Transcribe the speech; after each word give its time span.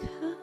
because 0.00 0.34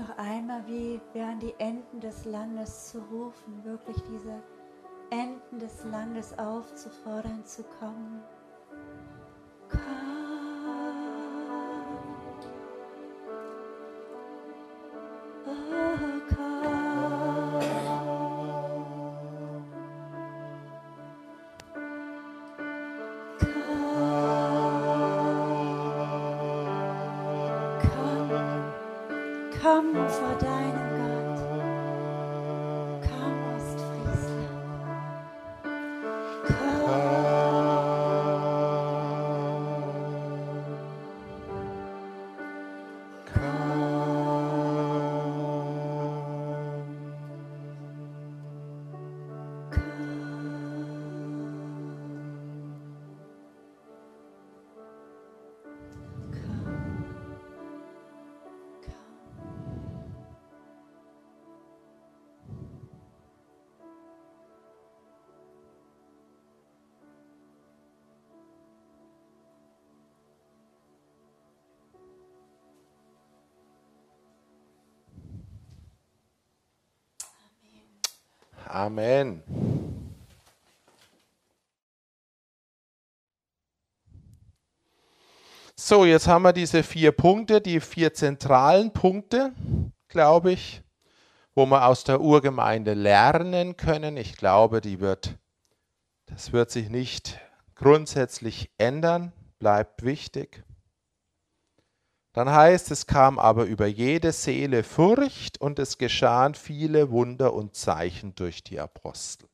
noch 0.00 0.16
einmal, 0.18 0.66
wie 0.66 1.00
während 1.12 1.42
die 1.42 1.54
Enden 1.58 2.00
des 2.00 2.24
Landes 2.24 2.90
zu 2.90 2.98
rufen, 3.10 3.64
wirklich 3.64 3.96
diese 4.10 4.42
Enden 5.10 5.58
des 5.58 5.84
Landes 5.84 6.38
aufzufordern, 6.38 7.44
zu 7.44 7.62
kommen. 7.64 8.19
Amen. 78.72 79.42
So, 85.74 86.04
jetzt 86.04 86.28
haben 86.28 86.42
wir 86.42 86.52
diese 86.52 86.84
vier 86.84 87.10
Punkte, 87.10 87.60
die 87.60 87.80
vier 87.80 88.14
zentralen 88.14 88.92
Punkte, 88.92 89.52
glaube 90.06 90.52
ich, 90.52 90.82
wo 91.54 91.66
wir 91.66 91.86
aus 91.86 92.04
der 92.04 92.20
Urgemeinde 92.20 92.94
lernen 92.94 93.76
können. 93.76 94.16
Ich 94.16 94.36
glaube, 94.36 94.80
die 94.80 95.00
wird, 95.00 95.36
das 96.26 96.52
wird 96.52 96.70
sich 96.70 96.90
nicht 96.90 97.40
grundsätzlich 97.74 98.70
ändern, 98.78 99.32
bleibt 99.58 100.04
wichtig. 100.04 100.62
Dann 102.32 102.48
heißt 102.50 102.90
es, 102.92 103.06
kam 103.06 103.38
aber 103.38 103.64
über 103.64 103.86
jede 103.86 104.32
Seele 104.32 104.84
Furcht 104.84 105.60
und 105.60 105.78
es 105.78 105.98
geschahen 105.98 106.54
viele 106.54 107.10
Wunder 107.10 107.54
und 107.54 107.74
Zeichen 107.74 108.34
durch 108.36 108.62
die 108.62 108.78
Apostel. 108.78 109.48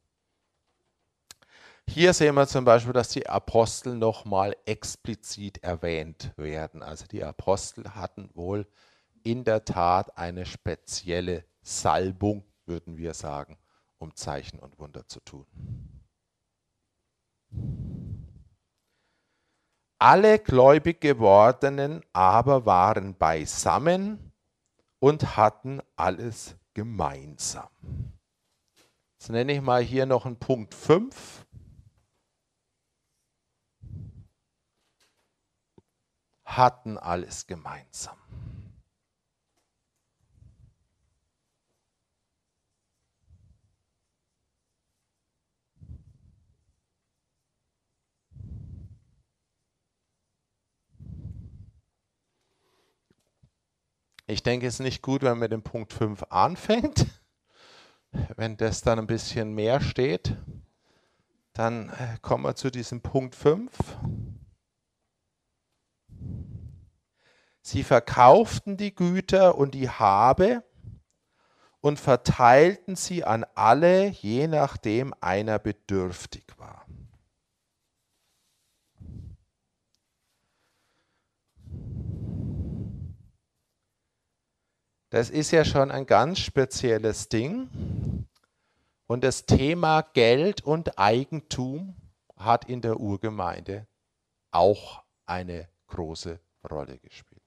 Hier 1.88 2.12
sehen 2.12 2.35
wir 2.35 2.47
zum 2.47 2.64
Beispiel, 2.64 2.92
dass 2.92 3.09
die 3.09 3.28
Apostel 3.28 3.95
nochmal 3.95 4.56
explizit 4.66 5.62
erwähnt 5.62 6.33
werden. 6.37 6.83
Also 6.83 7.06
die 7.06 7.25
Apostel 7.25 7.95
hatten 7.95 8.28
wohl 8.35 8.66
in 9.23 9.45
der 9.45 9.64
Tat 9.64 10.18
eine 10.18 10.45
spezielle 10.45 11.45
Salbung, 11.62 12.45
würden 12.66 12.99
wir 12.99 13.14
sagen, 13.14 13.56
um 13.99 14.14
Zeichen 14.14 14.59
und 14.59 14.78
Wunder 14.78 15.06
zu 15.06 15.21
tun. 15.21 15.47
Alle 19.98 20.38
gläubig 20.38 21.00
gewordenen 21.00 22.04
aber 22.12 22.66
waren 22.66 23.16
beisammen 23.16 24.32
und 24.98 25.36
hatten 25.36 25.80
alles 25.96 26.56
gemeinsam. 26.74 27.70
Jetzt 29.18 29.30
nenne 29.30 29.54
ich 29.54 29.60
mal 29.62 29.82
hier 29.82 30.04
noch 30.04 30.26
einen 30.26 30.38
Punkt 30.38 30.74
5. 30.74 31.46
Hatten 36.44 36.98
alles 36.98 37.46
gemeinsam. 37.46 38.18
Ich 54.28 54.42
denke, 54.42 54.66
es 54.66 54.75
ist 54.75 54.80
nicht 54.80 55.02
gut, 55.02 55.23
wenn 55.23 55.30
man 55.30 55.38
mit 55.38 55.52
dem 55.52 55.62
Punkt 55.62 55.92
5 55.92 56.25
anfängt. 56.30 57.06
Wenn 58.37 58.56
das 58.56 58.83
dann 58.83 58.99
ein 58.99 59.06
bisschen 59.06 59.52
mehr 59.52 59.80
steht, 59.80 60.37
dann 61.52 61.90
äh, 61.90 62.18
kommen 62.23 62.45
wir 62.45 62.54
zu 62.54 62.71
diesem 62.71 63.02
Punkt 63.02 63.35
5. 63.35 63.71
Sie 67.60 67.82
verkauften 67.82 68.76
die 68.76 68.95
Güter 68.95 69.56
und 69.58 69.75
die 69.75 69.91
Habe 69.91 70.65
und 71.80 72.00
verteilten 72.00 72.97
sie 72.97 73.25
an 73.25 73.45
alle, 73.54 74.08
je 74.08 74.49
nachdem 74.49 75.15
einer 75.21 75.58
bedürftig 75.58 76.45
war. 76.56 76.85
Das 85.10 85.30
ist 85.30 85.50
ja 85.52 85.64
schon 85.64 85.90
ein 85.90 86.06
ganz 86.06 86.40
spezielles 86.40 87.28
Ding. 87.28 88.26
Und 89.06 89.23
das 89.23 89.47
Thema 89.47 90.02
Geld 90.02 90.62
und 90.62 90.99
Eigentum 90.99 91.95
hat 92.36 92.69
in 92.69 92.80
der 92.80 92.99
Urgemeinde 92.99 93.86
auch 94.50 95.04
eine 95.26 95.69
große 95.86 96.40
Rolle 96.69 96.99
gespielt. 96.99 97.42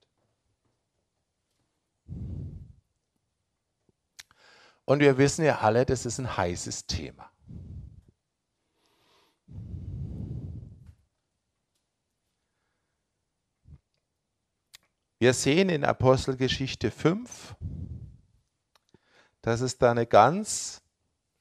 Und 4.85 5.01
wir 5.01 5.17
wissen 5.17 5.45
ja 5.45 5.59
alle, 5.59 5.85
das 5.85 6.05
ist 6.05 6.17
ein 6.17 6.37
heißes 6.37 6.87
Thema. 6.87 7.29
Wir 15.21 15.33
sehen 15.33 15.67
in 15.67 15.83
Apostelgeschichte 15.83 16.91
5, 16.91 17.57
dass 19.41 19.59
es 19.59 19.77
da 19.77 19.91
eine 19.91 20.07
ganz 20.07 20.81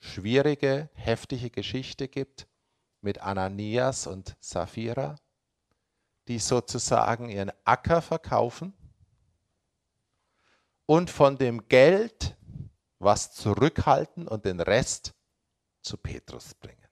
schwierige, 0.00 0.90
heftige 0.94 1.48
Geschichte 1.48 2.08
gibt 2.08 2.48
mit 3.02 3.20
Ananias 3.20 4.08
und 4.08 4.36
Sapphira, 4.40 5.14
die 6.26 6.40
sozusagen 6.40 7.28
ihren 7.28 7.52
Acker 7.62 8.02
verkaufen 8.02 8.72
und 10.84 11.08
von 11.08 11.38
dem 11.38 11.68
Geld 11.68 12.36
was 12.98 13.32
zurückhalten 13.32 14.26
und 14.26 14.44
den 14.44 14.58
Rest 14.58 15.14
zu 15.82 15.96
Petrus 15.96 16.52
bringen. 16.54 16.88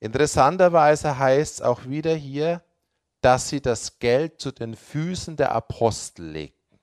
Interessanterweise 0.00 1.18
heißt 1.18 1.56
es 1.56 1.60
auch 1.60 1.84
wieder 1.84 2.14
hier, 2.14 2.62
dass 3.20 3.48
sie 3.48 3.60
das 3.60 3.98
Geld 3.98 4.40
zu 4.40 4.52
den 4.52 4.76
Füßen 4.76 5.36
der 5.36 5.52
Apostel 5.52 6.26
legten. 6.26 6.78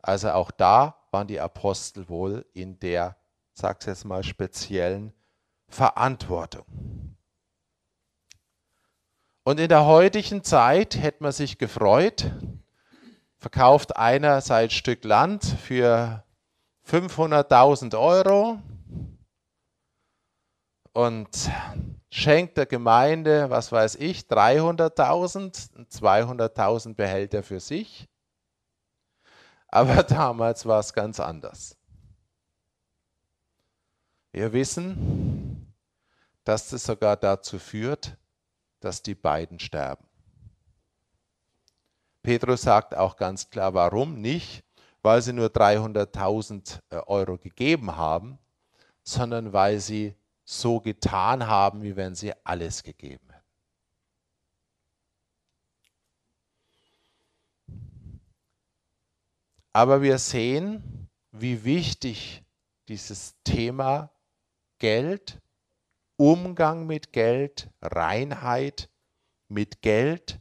Also 0.00 0.30
auch 0.30 0.50
da 0.50 0.96
waren 1.10 1.26
die 1.26 1.40
Apostel 1.40 2.08
wohl 2.08 2.46
in 2.54 2.78
der, 2.80 3.16
sag's 3.52 3.86
jetzt 3.86 4.04
mal, 4.04 4.24
speziellen 4.24 5.12
Verantwortung. 5.68 7.16
Und 9.44 9.58
in 9.58 9.68
der 9.68 9.86
heutigen 9.86 10.44
Zeit 10.44 10.96
hätte 10.96 11.22
man 11.22 11.32
sich 11.32 11.58
gefreut, 11.58 12.30
verkauft 13.38 13.96
einer 13.96 14.40
sein 14.40 14.70
Stück 14.70 15.04
Land 15.04 15.44
für 15.44 16.24
500.000 16.88 17.98
Euro 17.98 18.60
und 20.92 21.50
schenkt 22.10 22.56
der 22.56 22.66
Gemeinde, 22.66 23.48
was 23.50 23.72
weiß 23.72 23.96
ich, 23.96 24.22
300.000, 24.22 25.88
200.000 25.88 26.94
behält 26.94 27.34
er 27.34 27.42
für 27.42 27.60
sich. 27.60 28.08
Aber 29.68 30.02
damals 30.02 30.66
war 30.66 30.80
es 30.80 30.92
ganz 30.92 31.18
anders. 31.18 31.76
Wir 34.32 34.52
wissen, 34.52 35.74
dass 36.44 36.70
das 36.70 36.84
sogar 36.84 37.16
dazu 37.16 37.58
führt, 37.58 38.16
dass 38.80 39.02
die 39.02 39.14
beiden 39.14 39.58
sterben. 39.58 40.06
Petrus 42.22 42.62
sagt 42.62 42.94
auch 42.94 43.16
ganz 43.16 43.50
klar, 43.50 43.74
warum 43.74 44.20
nicht, 44.20 44.64
weil 45.02 45.20
sie 45.22 45.32
nur 45.32 45.48
300.000 45.48 46.78
äh, 46.90 46.96
Euro 47.06 47.36
gegeben 47.36 47.96
haben, 47.96 48.38
sondern 49.02 49.52
weil 49.52 49.80
sie 49.80 50.14
so 50.60 50.80
getan 50.80 51.46
haben, 51.46 51.82
wie 51.82 51.96
wenn 51.96 52.14
sie 52.14 52.32
alles 52.44 52.82
gegeben 52.82 53.26
hätten. 53.30 53.42
Aber 59.72 60.02
wir 60.02 60.18
sehen, 60.18 61.08
wie 61.30 61.64
wichtig 61.64 62.44
dieses 62.88 63.34
Thema 63.44 64.10
Geld, 64.78 65.40
Umgang 66.16 66.86
mit 66.86 67.12
Geld, 67.12 67.70
Reinheit 67.80 68.90
mit 69.48 69.80
Geld 69.82 70.40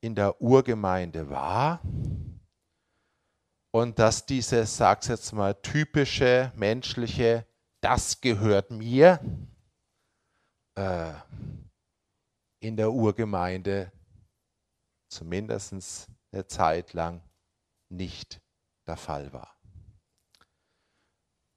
in 0.00 0.14
der 0.14 0.40
Urgemeinde 0.40 1.28
war. 1.28 1.82
und 3.74 3.98
dass 3.98 4.24
dieses, 4.24 4.76
sag's 4.76 5.08
jetzt 5.08 5.32
mal, 5.32 5.52
typische 5.54 6.52
menschliche, 6.54 7.44
das 7.84 8.22
gehört 8.22 8.70
mir, 8.70 9.20
äh, 10.74 11.12
in 12.60 12.78
der 12.78 12.90
Urgemeinde 12.90 13.92
zumindest 15.08 16.08
eine 16.32 16.46
Zeit 16.46 16.94
lang 16.94 17.20
nicht 17.90 18.40
der 18.86 18.96
Fall 18.96 19.30
war. 19.34 19.54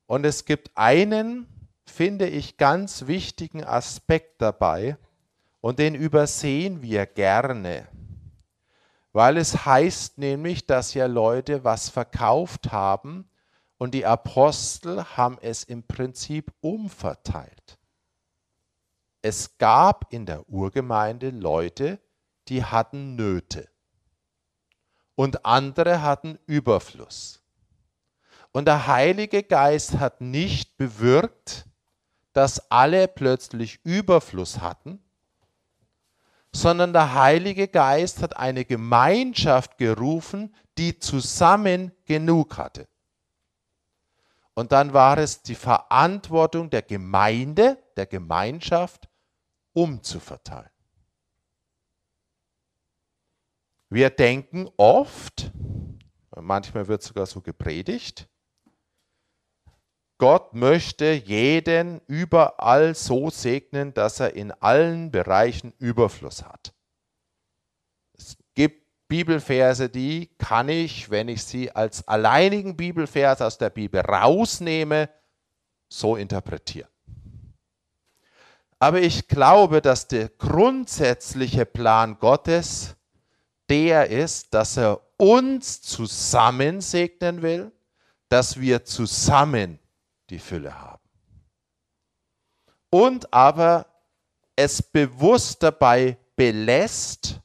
Und 0.05 0.25
es 0.25 0.43
gibt 0.43 0.69
einen, 0.75 1.47
finde 1.85 2.27
ich, 2.27 2.57
ganz 2.57 3.07
wichtigen 3.07 3.63
Aspekt 3.63 4.41
dabei 4.41 4.97
und 5.61 5.79
den 5.79 5.95
übersehen 5.95 6.81
wir 6.81 7.05
gerne, 7.05 7.87
weil 9.13 9.37
es 9.37 9.65
heißt 9.65 10.17
nämlich, 10.17 10.65
dass 10.65 10.93
ja 10.93 11.05
Leute 11.05 11.63
was 11.63 11.87
verkauft 11.87 12.73
haben 12.73 13.29
und 13.77 13.93
die 13.93 14.05
Apostel 14.05 15.03
haben 15.17 15.37
es 15.41 15.63
im 15.63 15.83
Prinzip 15.83 16.51
umverteilt. 16.61 17.77
Es 19.21 19.57
gab 19.57 20.13
in 20.13 20.25
der 20.25 20.47
Urgemeinde 20.49 21.29
Leute, 21.31 21.99
die 22.47 22.63
hatten 22.63 23.15
Nöte 23.15 23.67
und 25.15 25.45
andere 25.45 26.01
hatten 26.01 26.37
Überfluss. 26.45 27.41
Und 28.51 28.65
der 28.65 28.87
Heilige 28.87 29.43
Geist 29.43 29.99
hat 29.99 30.21
nicht 30.21 30.77
bewirkt, 30.77 31.65
dass 32.33 32.71
alle 32.71 33.07
plötzlich 33.07 33.79
Überfluss 33.83 34.61
hatten, 34.61 35.03
sondern 36.53 36.93
der 36.93 37.13
Heilige 37.13 37.67
Geist 37.67 38.21
hat 38.21 38.37
eine 38.37 38.63
Gemeinschaft 38.63 39.77
gerufen, 39.77 40.55
die 40.77 40.99
zusammen 40.99 41.91
genug 42.05 42.57
hatte. 42.57 42.87
Und 44.57 44.71
dann 44.71 44.91
war 44.91 45.19
es 45.19 45.43
die 45.43 45.53
Verantwortung 45.53 46.71
der 46.71 46.81
Gemeinde, 46.81 47.77
der 47.95 48.07
Gemeinschaft, 48.07 49.07
umzuverteilen. 49.73 50.71
Wir 53.89 54.09
denken 54.09 54.67
oft, 54.75 55.51
manchmal 56.35 56.87
wird 56.87 57.03
sogar 57.03 57.27
so 57.27 57.39
gepredigt, 57.39 58.27
Gott 60.17 60.55
möchte 60.55 61.11
jeden 61.11 62.01
überall 62.07 62.95
so 62.95 63.29
segnen, 63.29 63.93
dass 63.93 64.19
er 64.19 64.33
in 64.33 64.51
allen 64.53 65.11
Bereichen 65.11 65.71
Überfluss 65.77 66.41
hat. 66.41 66.73
Bibelverse, 69.07 69.89
die 69.89 70.29
kann 70.37 70.69
ich, 70.69 71.09
wenn 71.09 71.29
ich 71.29 71.43
sie 71.43 71.71
als 71.71 72.07
alleinigen 72.07 72.75
Bibelvers 72.75 73.41
aus 73.41 73.57
der 73.57 73.69
Bibel 73.69 74.01
rausnehme, 74.01 75.09
so 75.89 76.15
interpretieren. 76.15 76.89
Aber 78.79 79.01
ich 79.01 79.27
glaube, 79.27 79.81
dass 79.81 80.07
der 80.07 80.29
grundsätzliche 80.29 81.65
Plan 81.65 82.19
Gottes 82.19 82.95
der 83.69 84.09
ist, 84.09 84.53
dass 84.53 84.77
er 84.77 85.01
uns 85.17 85.81
zusammen 85.81 86.79
segnen 86.81 87.41
will, 87.41 87.71
dass 88.29 88.59
wir 88.59 88.85
zusammen 88.85 89.79
die 90.29 90.39
Fülle 90.39 90.79
haben. 90.79 91.03
Und 92.89 93.33
aber 93.33 93.85
es 94.55 94.81
bewusst 94.81 95.63
dabei 95.63 96.17
belässt, 96.35 97.41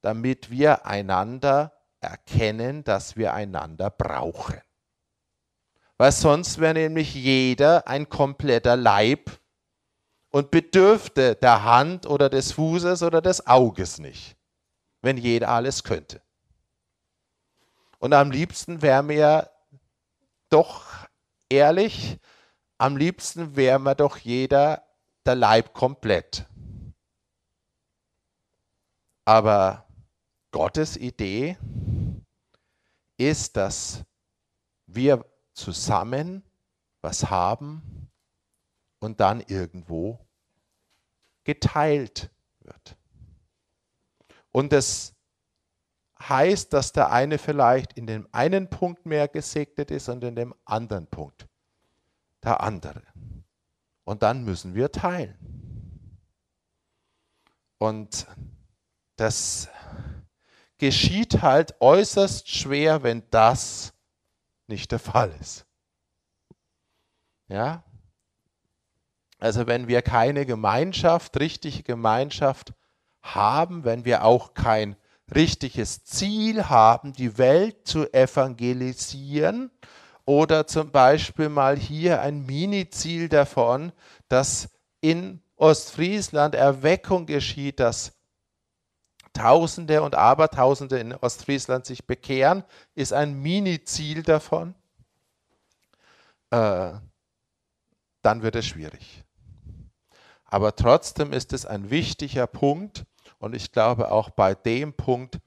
damit 0.00 0.50
wir 0.50 0.86
einander 0.86 1.72
erkennen, 2.00 2.84
dass 2.84 3.16
wir 3.16 3.34
einander 3.34 3.90
brauchen. 3.90 4.60
Weil 5.98 6.12
sonst 6.12 6.58
wäre 6.58 6.74
nämlich 6.74 7.14
jeder 7.14 7.86
ein 7.86 8.08
kompletter 8.08 8.76
Leib 8.76 9.30
und 10.30 10.50
bedürfte 10.50 11.34
der 11.36 11.64
Hand 11.64 12.06
oder 12.06 12.30
des 12.30 12.52
Fußes 12.52 13.02
oder 13.02 13.20
des 13.20 13.46
Auges 13.46 13.98
nicht 13.98 14.36
wenn 15.02 15.16
jeder 15.16 15.48
alles 15.48 15.82
könnte. 15.82 16.22
Und 17.98 18.12
am 18.12 18.30
liebsten 18.30 18.82
wäre 18.82 19.02
mir 19.02 19.50
doch 20.48 20.84
ehrlich, 21.48 22.18
am 22.78 22.96
liebsten 22.96 23.56
wäre 23.56 23.78
mir 23.78 23.94
doch 23.94 24.16
jeder 24.16 24.84
der 25.26 25.34
Leib 25.34 25.74
komplett. 25.74 26.46
Aber 29.24 29.86
Gottes 30.50 30.96
Idee 30.96 31.56
ist, 33.16 33.56
dass 33.56 34.04
wir 34.86 35.24
zusammen 35.52 36.42
was 37.00 37.30
haben 37.30 38.10
und 38.98 39.20
dann 39.20 39.40
irgendwo 39.40 40.18
geteilt 41.44 42.30
wird. 42.60 42.96
Und 44.52 44.72
das 44.72 45.14
heißt, 46.18 46.72
dass 46.72 46.92
der 46.92 47.10
eine 47.10 47.38
vielleicht 47.38 47.94
in 47.94 48.06
dem 48.06 48.28
einen 48.32 48.68
Punkt 48.68 49.06
mehr 49.06 49.28
gesegnet 49.28 49.90
ist 49.90 50.08
und 50.08 50.22
in 50.24 50.36
dem 50.36 50.54
anderen 50.64 51.06
Punkt 51.06 51.46
der 52.42 52.60
andere. 52.60 53.02
Und 54.04 54.22
dann 54.22 54.44
müssen 54.44 54.74
wir 54.74 54.92
teilen. 54.92 55.36
Und 57.78 58.26
das 59.16 59.68
geschieht 60.80 61.42
halt 61.42 61.80
äußerst 61.80 62.48
schwer, 62.48 63.02
wenn 63.02 63.22
das 63.30 63.92
nicht 64.66 64.90
der 64.90 64.98
Fall 64.98 65.32
ist. 65.40 65.66
Ja? 67.48 67.84
Also 69.38 69.66
wenn 69.66 69.88
wir 69.88 70.02
keine 70.02 70.46
Gemeinschaft, 70.46 71.38
richtige 71.38 71.82
Gemeinschaft 71.82 72.72
haben, 73.22 73.84
wenn 73.84 74.04
wir 74.04 74.24
auch 74.24 74.54
kein 74.54 74.96
richtiges 75.34 76.04
Ziel 76.04 76.68
haben, 76.68 77.12
die 77.12 77.38
Welt 77.38 77.86
zu 77.86 78.12
evangelisieren 78.12 79.70
oder 80.24 80.66
zum 80.66 80.90
Beispiel 80.90 81.48
mal 81.48 81.76
hier 81.76 82.22
ein 82.22 82.46
Mini-Ziel 82.46 83.28
davon, 83.28 83.92
dass 84.28 84.70
in 85.00 85.42
Ostfriesland 85.56 86.54
Erweckung 86.54 87.26
geschieht, 87.26 87.80
dass 87.80 88.19
Tausende 89.32 90.02
und 90.02 90.14
Abertausende 90.14 90.98
in 90.98 91.14
Ostfriesland 91.14 91.86
sich 91.86 92.06
bekehren, 92.06 92.64
ist 92.94 93.12
ein 93.12 93.40
Mini-Ziel 93.40 94.22
davon. 94.22 94.74
Äh, 96.50 96.92
dann 98.22 98.42
wird 98.42 98.56
es 98.56 98.66
schwierig. 98.66 99.24
Aber 100.44 100.74
trotzdem 100.74 101.32
ist 101.32 101.52
es 101.52 101.64
ein 101.64 101.90
wichtiger 101.90 102.46
Punkt, 102.46 103.04
und 103.38 103.54
ich 103.54 103.72
glaube, 103.72 104.10
auch 104.10 104.30
bei 104.30 104.54
dem 104.54 104.92
Punkt 104.92 105.38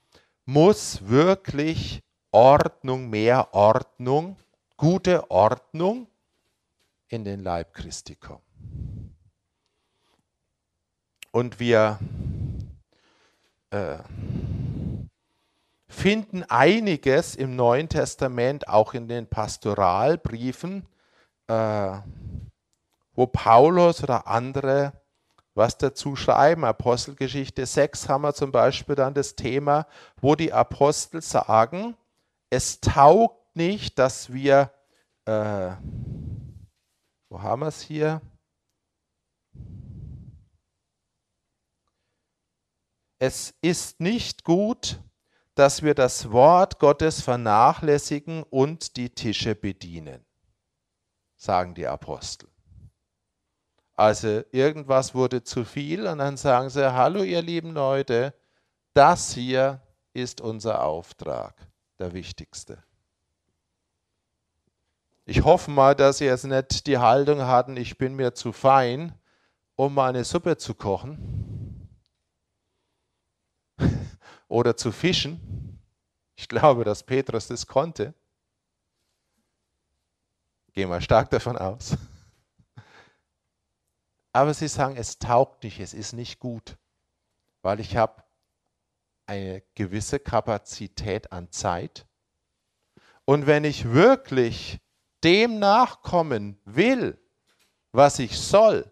muss 0.46 1.08
wirklich 1.08 2.02
Ordnung, 2.32 3.10
mehr 3.10 3.54
Ordnung, 3.54 4.38
gute 4.78 5.30
Ordnung 5.30 6.08
in 7.08 7.24
den 7.24 7.42
Leib 7.42 7.74
Christi 7.74 8.16
kommen. 8.16 8.42
Und 11.32 11.60
wir 11.60 12.00
äh, 13.74 13.98
finden 15.88 16.44
einiges 16.44 17.36
im 17.36 17.56
Neuen 17.56 17.90
Testament, 17.90 18.68
auch 18.68 18.94
in 18.94 19.08
den 19.08 19.28
Pastoralbriefen, 19.28 20.86
äh, 21.48 21.98
wo 23.16 23.28
Paulus 23.28 24.04
oder 24.04 24.28
andere 24.28 24.94
was 25.56 25.78
dazu 25.78 26.16
schreiben. 26.16 26.66
Apostelgeschichte 26.66 27.66
6 27.66 28.10
haben 28.10 28.24
wir 28.24 28.34
zum 28.34 28.52
Beispiel 28.52 28.96
dann 28.96 29.14
das 29.14 29.36
Thema, 29.36 29.86
wo 30.20 30.36
die 30.36 30.52
Apostel 30.52 31.22
sagen, 31.22 31.96
es 32.50 32.80
taugt 32.80 33.56
nicht, 33.56 34.00
dass 34.00 34.34
wir, 34.34 34.72
äh, 35.26 35.72
wo 37.30 37.42
haben 37.42 37.62
wir 37.62 37.68
es 37.68 37.82
hier? 37.82 38.22
Es 43.26 43.54
ist 43.62 44.02
nicht 44.02 44.44
gut, 44.44 45.00
dass 45.56 45.82
wir 45.82 45.96
das 45.96 46.34
Wort 46.34 46.78
Gottes 46.80 47.22
vernachlässigen 47.22 48.44
und 48.44 48.98
die 48.98 49.12
Tische 49.12 49.56
bedienen, 49.56 50.26
sagen 51.38 51.74
die 51.74 51.88
Apostel. 51.88 52.50
Also 53.94 54.44
irgendwas 54.52 55.16
wurde 55.16 55.42
zu 55.42 55.64
viel 55.64 56.06
und 56.06 56.18
dann 56.18 56.36
sagen 56.36 56.70
sie, 56.70 56.92
hallo 56.92 57.24
ihr 57.24 57.42
lieben 57.42 57.72
Leute, 57.72 58.34
das 58.94 59.34
hier 59.34 59.82
ist 60.12 60.42
unser 60.42 60.84
Auftrag, 60.84 61.56
der 62.00 62.12
wichtigste. 62.12 62.84
Ich 65.24 65.46
hoffe 65.46 65.72
mal, 65.72 65.96
dass 65.96 66.18
sie 66.18 66.26
jetzt 66.26 66.44
nicht 66.44 66.88
die 66.88 66.98
Haltung 66.98 67.44
hatten, 67.44 67.78
ich 67.78 67.98
bin 67.98 68.16
mir 68.16 68.34
zu 68.34 68.52
fein, 68.52 69.18
um 69.78 69.94
meine 69.94 70.26
Suppe 70.26 70.58
zu 70.58 70.76
kochen 70.76 71.63
oder 74.54 74.78
zu 74.78 74.92
fischen. 74.92 75.80
Ich 76.36 76.48
glaube, 76.48 76.84
dass 76.84 77.02
Petrus 77.02 77.48
das 77.48 77.66
konnte. 77.66 78.14
Gehen 80.74 80.90
wir 80.90 81.02
stark 81.02 81.32
davon 81.32 81.58
aus. 81.58 81.98
Aber 84.32 84.54
sie 84.54 84.68
sagen, 84.68 84.96
es 84.96 85.18
taugt 85.18 85.64
nicht, 85.64 85.80
es 85.80 85.96
ist 85.96 86.14
nicht 86.14 86.40
gut, 86.40 86.78
weil 87.64 87.80
ich 87.80 87.98
habe 87.98 88.24
eine 89.26 89.64
gewisse 89.74 90.20
Kapazität 90.20 91.32
an 91.32 91.52
Zeit. 91.52 92.06
Und 93.26 93.48
wenn 93.48 93.64
ich 93.64 93.86
wirklich 93.86 94.80
dem 95.24 95.58
nachkommen 95.58 96.60
will, 96.66 97.20
was 97.92 98.20
ich 98.20 98.40
soll, 98.40 98.92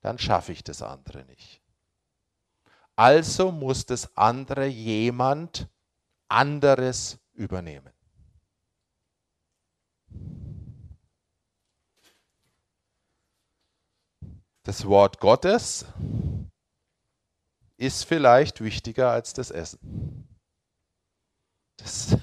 dann 0.00 0.18
schaffe 0.18 0.52
ich 0.52 0.62
das 0.62 0.80
andere 0.80 1.24
nicht. 1.24 1.60
Also 2.96 3.52
muss 3.52 3.84
das 3.84 4.16
andere 4.16 4.66
jemand 4.66 5.68
anderes 6.28 7.18
übernehmen. 7.34 7.92
Das 14.62 14.86
Wort 14.86 15.20
Gottes 15.20 15.84
ist 17.76 18.04
vielleicht 18.04 18.60
wichtiger 18.62 19.10
als 19.10 19.32
das 19.32 19.50
Essen. 19.50 20.26
Das 21.76 22.16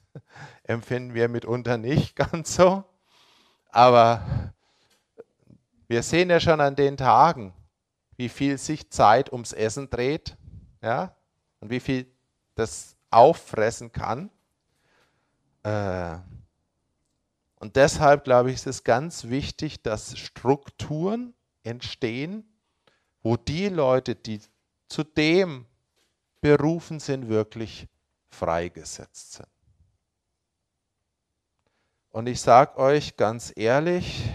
empfinden 0.64 1.14
wir 1.14 1.28
mitunter 1.28 1.76
nicht 1.76 2.16
ganz 2.16 2.56
so, 2.56 2.82
aber 3.68 4.52
wir 5.86 6.02
sehen 6.02 6.30
ja 6.30 6.40
schon 6.40 6.60
an 6.60 6.74
den 6.74 6.96
Tagen, 6.96 7.52
wie 8.16 8.28
viel 8.28 8.58
sich 8.58 8.90
Zeit 8.90 9.32
ums 9.32 9.52
Essen 9.52 9.90
dreht 9.90 10.36
ja, 10.82 11.14
und 11.60 11.70
wie 11.70 11.80
viel 11.80 12.06
das 12.54 12.96
auffressen 13.10 13.92
kann. 13.92 14.30
Äh, 15.62 16.18
und 17.58 17.76
deshalb 17.76 18.24
glaube 18.24 18.50
ich, 18.50 18.56
ist 18.56 18.66
es 18.66 18.84
ganz 18.84 19.24
wichtig, 19.24 19.82
dass 19.82 20.18
Strukturen 20.18 21.34
entstehen, 21.62 22.44
wo 23.22 23.36
die 23.36 23.68
Leute, 23.68 24.14
die 24.14 24.40
zu 24.88 25.02
dem 25.02 25.66
berufen 26.40 27.00
sind, 27.00 27.28
wirklich 27.28 27.88
freigesetzt 28.28 29.32
sind. 29.34 29.48
Und 32.10 32.28
ich 32.28 32.40
sage 32.40 32.78
euch 32.78 33.16
ganz 33.16 33.52
ehrlich, 33.56 34.30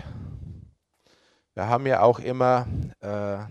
wir 1.53 1.67
haben 1.67 1.87
ja 1.87 2.01
auch 2.01 2.19
immer 2.19 2.67
äh, 2.99 3.45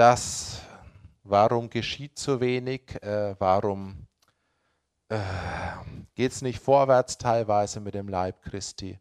das, 0.00 0.62
warum 1.24 1.68
geschieht 1.68 2.18
so 2.18 2.40
wenig, 2.40 2.90
äh, 3.02 3.36
warum 3.38 4.06
äh, 5.10 5.18
geht 6.14 6.32
es 6.32 6.40
nicht 6.40 6.58
vorwärts 6.58 7.18
teilweise 7.18 7.80
mit 7.80 7.92
dem 7.92 8.08
Leib 8.08 8.40
Christi. 8.40 8.98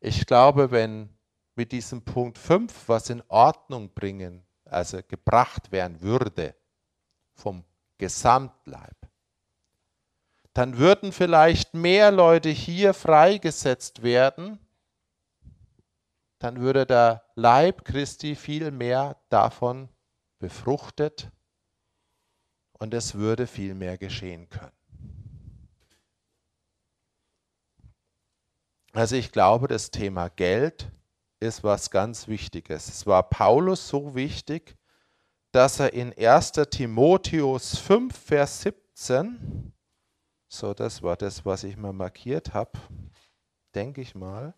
Ich 0.00 0.26
glaube, 0.26 0.72
wenn 0.72 1.16
mit 1.54 1.70
diesem 1.70 2.02
Punkt 2.02 2.38
5 2.38 2.88
was 2.88 3.08
in 3.08 3.22
Ordnung 3.28 3.94
bringen, 3.94 4.44
also 4.64 4.98
gebracht 5.06 5.70
werden 5.70 6.00
würde 6.00 6.56
vom 7.32 7.62
Gesamtleib, 7.98 8.96
dann 10.54 10.76
würden 10.76 11.12
vielleicht 11.12 11.72
mehr 11.72 12.10
Leute 12.10 12.48
hier 12.48 12.94
freigesetzt 12.94 14.02
werden, 14.02 14.58
dann 16.38 16.60
würde 16.60 16.86
der 16.86 17.24
Leib 17.34 17.84
Christi 17.84 18.34
viel 18.34 18.70
mehr 18.70 19.16
davon 19.28 19.88
befruchtet 20.38 21.30
und 22.78 22.92
es 22.94 23.14
würde 23.14 23.46
viel 23.46 23.74
mehr 23.74 23.96
geschehen 23.96 24.48
können. 24.48 24.72
Also 28.92 29.16
ich 29.16 29.30
glaube, 29.30 29.68
das 29.68 29.90
Thema 29.90 30.28
Geld 30.28 30.90
ist 31.38 31.62
was 31.62 31.90
ganz 31.90 32.28
Wichtiges. 32.28 32.88
Es 32.88 33.06
war 33.06 33.22
Paulus 33.28 33.88
so 33.88 34.14
wichtig, 34.14 34.76
dass 35.52 35.80
er 35.80 35.92
in 35.92 36.14
1 36.16 36.52
Timotheus 36.70 37.78
5, 37.78 38.16
Vers 38.16 38.62
17, 38.62 39.72
so 40.48 40.72
das 40.72 41.02
war 41.02 41.16
das, 41.16 41.44
was 41.44 41.64
ich 41.64 41.76
mal 41.76 41.92
markiert 41.92 42.54
habe, 42.54 42.72
denke 43.74 44.00
ich 44.00 44.14
mal. 44.14 44.54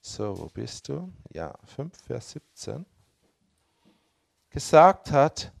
So, 0.00 0.38
wo 0.38 0.46
bist 0.46 0.88
du? 0.88 1.12
Ja, 1.32 1.54
5, 1.76 1.92
Vers 2.06 2.30
17. 2.30 2.86
Gesagt 4.48 5.12
hat, 5.12 5.52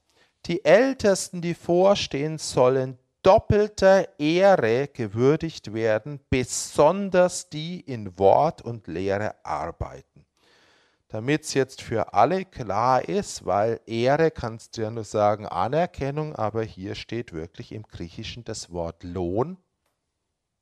die 0.46 0.64
Ältesten, 0.64 1.42
die 1.42 1.54
vorstehen, 1.54 2.38
sollen 2.38 2.98
doppelter 3.22 4.08
Ehre 4.18 4.88
gewürdigt 4.88 5.74
werden, 5.74 6.20
besonders 6.30 7.50
die 7.50 7.80
in 7.80 8.18
Wort 8.18 8.62
und 8.62 8.86
Lehre 8.86 9.44
arbeiten. 9.44 10.24
Damit 11.08 11.42
es 11.42 11.54
jetzt 11.54 11.82
für 11.82 12.14
alle 12.14 12.44
klar 12.44 13.06
ist, 13.06 13.44
weil 13.44 13.80
Ehre 13.84 14.30
kannst 14.30 14.76
du 14.76 14.82
ja 14.82 14.90
nur 14.90 15.04
sagen 15.04 15.44
Anerkennung, 15.44 16.34
aber 16.36 16.62
hier 16.62 16.94
steht 16.94 17.32
wirklich 17.32 17.72
im 17.72 17.82
Griechischen 17.82 18.44
das 18.44 18.70
Wort 18.70 19.02
Lohn, 19.02 19.58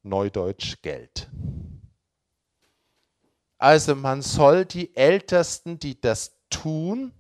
neudeutsch 0.02 0.82
Geld. 0.82 1.30
Also 3.58 3.96
man 3.96 4.22
soll 4.22 4.64
die 4.64 4.94
Ältesten, 4.96 5.78
die 5.80 6.00
das 6.00 6.38
tun, 6.48 7.12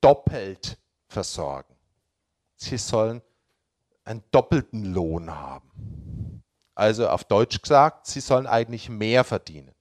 doppelt 0.00 0.78
versorgen. 1.08 1.76
Sie 2.56 2.78
sollen 2.78 3.20
einen 4.04 4.24
doppelten 4.30 4.84
Lohn 4.84 5.30
haben. 5.30 6.42
Also 6.74 7.08
auf 7.08 7.24
Deutsch 7.24 7.60
gesagt, 7.60 8.06
sie 8.06 8.20
sollen 8.20 8.46
eigentlich 8.46 8.88
mehr 8.88 9.24
verdienen, 9.24 9.74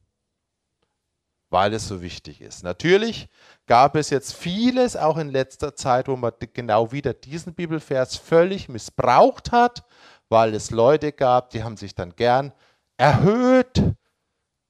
weil 1.49 1.73
es 1.73 1.87
so 1.87 2.01
wichtig 2.01 2.41
ist. 2.41 2.63
Natürlich 2.63 3.29
gab 3.65 3.95
es 3.95 4.09
jetzt 4.09 4.33
vieles 4.33 4.95
auch 4.95 5.17
in 5.17 5.29
letzter 5.29 5.75
Zeit, 5.75 6.07
wo 6.07 6.15
man 6.15 6.31
genau 6.53 6.91
wieder 6.91 7.13
diesen 7.13 7.53
Bibelvers 7.53 8.15
völlig 8.15 8.67
missbraucht 8.67 9.51
hat, 9.51 9.85
weil 10.29 10.53
es 10.53 10.71
Leute 10.71 11.11
gab, 11.11 11.51
die 11.51 11.63
haben 11.63 11.77
sich 11.77 11.95
dann 11.95 12.15
gern 12.15 12.53
erhöht 12.97 13.95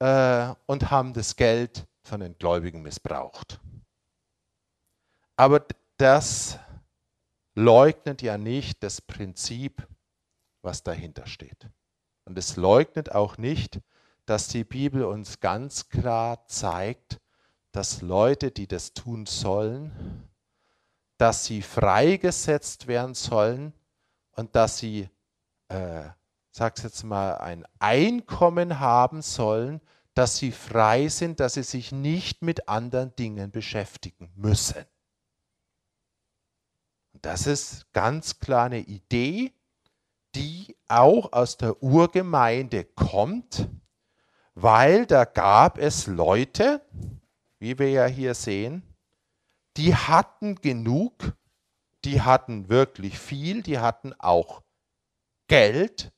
äh, 0.05 0.53
und 0.67 0.91
haben 0.91 1.13
das 1.13 1.35
Geld 1.35 1.87
von 2.03 2.19
den 2.19 2.37
Gläubigen 2.37 2.83
missbraucht. 2.83 3.59
Aber 5.35 5.65
das 5.97 6.59
leugnet 7.55 8.21
ja 8.21 8.37
nicht 8.37 8.83
das 8.83 9.01
Prinzip, 9.01 9.87
was 10.61 10.83
dahinter 10.83 11.25
steht. 11.25 11.69
Und 12.25 12.37
es 12.37 12.55
leugnet 12.55 13.13
auch 13.13 13.39
nicht, 13.39 13.81
dass 14.27 14.47
die 14.47 14.63
Bibel 14.63 15.05
uns 15.05 15.39
ganz 15.39 15.89
klar 15.89 16.45
zeigt, 16.45 17.19
dass 17.71 18.01
Leute, 18.01 18.51
die 18.51 18.67
das 18.67 18.93
tun 18.93 19.25
sollen, 19.25 20.29
dass 21.17 21.45
sie 21.45 21.63
freigesetzt 21.63 22.87
werden 22.87 23.15
sollen 23.15 23.73
und 24.31 24.55
dass 24.55 24.77
sie, 24.77 25.09
äh, 25.69 26.09
sag's 26.51 26.83
jetzt 26.83 27.03
mal, 27.03 27.37
ein 27.37 27.65
Einkommen 27.79 28.79
haben 28.79 29.21
sollen, 29.21 29.81
dass 30.15 30.37
sie 30.37 30.51
frei 30.51 31.09
sind, 31.09 31.39
dass 31.39 31.53
sie 31.53 31.63
sich 31.63 31.91
nicht 31.91 32.41
mit 32.41 32.67
anderen 32.67 33.15
Dingen 33.15 33.51
beschäftigen 33.51 34.31
müssen. 34.35 34.85
Das 37.21 37.47
ist 37.47 37.91
ganz 37.91 38.39
klar 38.39 38.65
eine 38.65 38.79
Idee, 38.79 39.53
die 40.35 40.75
auch 40.87 41.33
aus 41.33 41.57
der 41.57 41.81
Urgemeinde 41.83 42.85
kommt, 42.85 43.69
weil 44.53 45.05
da 45.05 45.25
gab 45.25 45.77
es 45.77 46.07
Leute, 46.07 46.81
wie 47.59 47.77
wir 47.77 47.89
ja 47.89 48.05
hier 48.05 48.35
sehen, 48.35 48.83
die 49.75 49.95
hatten 49.95 50.55
genug, 50.55 51.35
die 52.05 52.21
hatten 52.21 52.69
wirklich 52.69 53.19
viel, 53.19 53.63
die 53.63 53.79
hatten 53.79 54.13
auch 54.13 54.61
Geld 55.47 56.13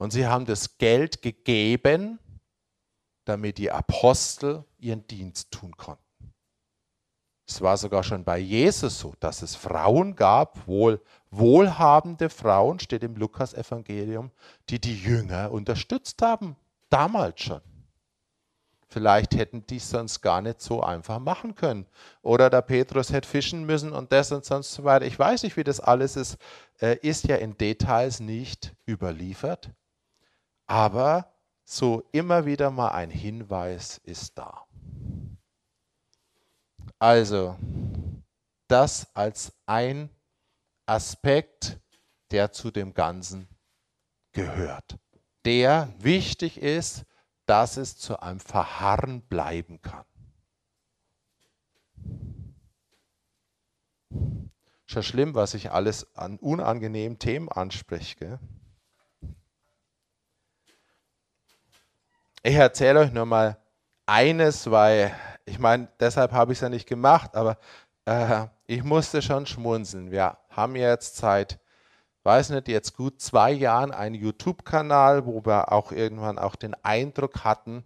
und 0.00 0.12
sie 0.12 0.26
haben 0.26 0.46
das 0.46 0.78
Geld 0.78 1.20
gegeben, 1.20 2.18
damit 3.26 3.58
die 3.58 3.70
Apostel 3.70 4.64
ihren 4.78 5.06
Dienst 5.06 5.50
tun 5.50 5.76
konnten. 5.76 6.02
Es 7.46 7.60
war 7.60 7.76
sogar 7.76 8.02
schon 8.02 8.24
bei 8.24 8.38
Jesus 8.38 8.98
so, 8.98 9.14
dass 9.20 9.42
es 9.42 9.56
Frauen 9.56 10.16
gab, 10.16 10.66
wohl 10.66 11.02
wohlhabende 11.30 12.30
Frauen, 12.30 12.80
steht 12.80 13.02
im 13.02 13.14
Lukas-Evangelium, 13.16 14.30
die 14.70 14.80
die 14.80 14.96
Jünger 14.96 15.52
unterstützt 15.52 16.22
haben, 16.22 16.56
damals 16.88 17.42
schon. 17.42 17.60
Vielleicht 18.88 19.36
hätten 19.36 19.66
die 19.66 19.76
es 19.76 19.90
sonst 19.90 20.22
gar 20.22 20.40
nicht 20.40 20.62
so 20.62 20.82
einfach 20.82 21.18
machen 21.18 21.54
können. 21.54 21.86
Oder 22.22 22.48
der 22.48 22.62
Petrus 22.62 23.12
hätte 23.12 23.28
fischen 23.28 23.66
müssen 23.66 23.92
und 23.92 24.12
das 24.12 24.32
und 24.32 24.46
sonst 24.46 24.72
so 24.72 24.82
weiter. 24.82 25.04
Ich 25.04 25.18
weiß 25.18 25.42
nicht, 25.42 25.58
wie 25.58 25.64
das 25.64 25.78
alles 25.78 26.16
ist. 26.16 26.38
Ist 27.02 27.28
ja 27.28 27.36
in 27.36 27.58
Details 27.58 28.18
nicht 28.18 28.74
überliefert. 28.88 29.70
Aber 30.70 31.34
so 31.64 32.04
immer 32.12 32.46
wieder 32.46 32.70
mal 32.70 32.90
ein 32.90 33.10
Hinweis 33.10 33.98
ist 34.04 34.38
da. 34.38 34.68
Also, 37.00 37.58
das 38.68 39.12
als 39.16 39.52
ein 39.66 40.10
Aspekt, 40.86 41.80
der 42.30 42.52
zu 42.52 42.70
dem 42.70 42.94
Ganzen 42.94 43.48
gehört, 44.30 44.96
der 45.44 45.92
wichtig 45.98 46.62
ist, 46.62 47.04
dass 47.46 47.76
es 47.76 47.98
zu 47.98 48.20
einem 48.20 48.38
Verharren 48.38 49.22
bleiben 49.22 49.82
kann. 49.82 50.04
Schon 54.86 55.02
schlimm, 55.02 55.34
was 55.34 55.54
ich 55.54 55.72
alles 55.72 56.14
an 56.14 56.38
unangenehmen 56.38 57.18
Themen 57.18 57.48
anspreche. 57.48 58.14
Gell? 58.14 58.38
Ich 62.42 62.54
erzähle 62.54 63.00
euch 63.00 63.12
nur 63.12 63.26
mal 63.26 63.58
eines, 64.06 64.70
weil 64.70 65.14
ich 65.44 65.58
meine, 65.58 65.88
deshalb 66.00 66.32
habe 66.32 66.52
ich 66.52 66.56
es 66.56 66.62
ja 66.62 66.70
nicht 66.70 66.88
gemacht, 66.88 67.36
aber 67.36 67.58
äh, 68.06 68.46
ich 68.66 68.82
musste 68.82 69.20
schon 69.20 69.44
schmunzeln. 69.44 70.10
Wir 70.10 70.38
haben 70.48 70.74
jetzt 70.74 71.16
seit, 71.16 71.58
weiß 72.22 72.48
nicht, 72.50 72.68
jetzt 72.68 72.96
gut 72.96 73.20
zwei 73.20 73.52
Jahren 73.52 73.90
einen 73.90 74.14
YouTube-Kanal, 74.14 75.26
wo 75.26 75.44
wir 75.44 75.70
auch 75.70 75.92
irgendwann 75.92 76.38
auch 76.38 76.56
den 76.56 76.74
Eindruck 76.82 77.44
hatten, 77.44 77.84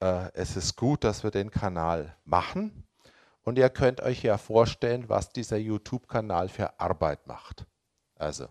äh, 0.00 0.30
es 0.32 0.56
ist 0.56 0.76
gut, 0.76 1.02
dass 1.02 1.24
wir 1.24 1.32
den 1.32 1.50
Kanal 1.50 2.14
machen. 2.24 2.84
Und 3.42 3.58
ihr 3.58 3.68
könnt 3.68 4.00
euch 4.00 4.22
ja 4.22 4.38
vorstellen, 4.38 5.08
was 5.08 5.32
dieser 5.32 5.56
YouTube-Kanal 5.56 6.48
für 6.50 6.78
Arbeit 6.78 7.26
macht. 7.26 7.66
Also, 8.14 8.46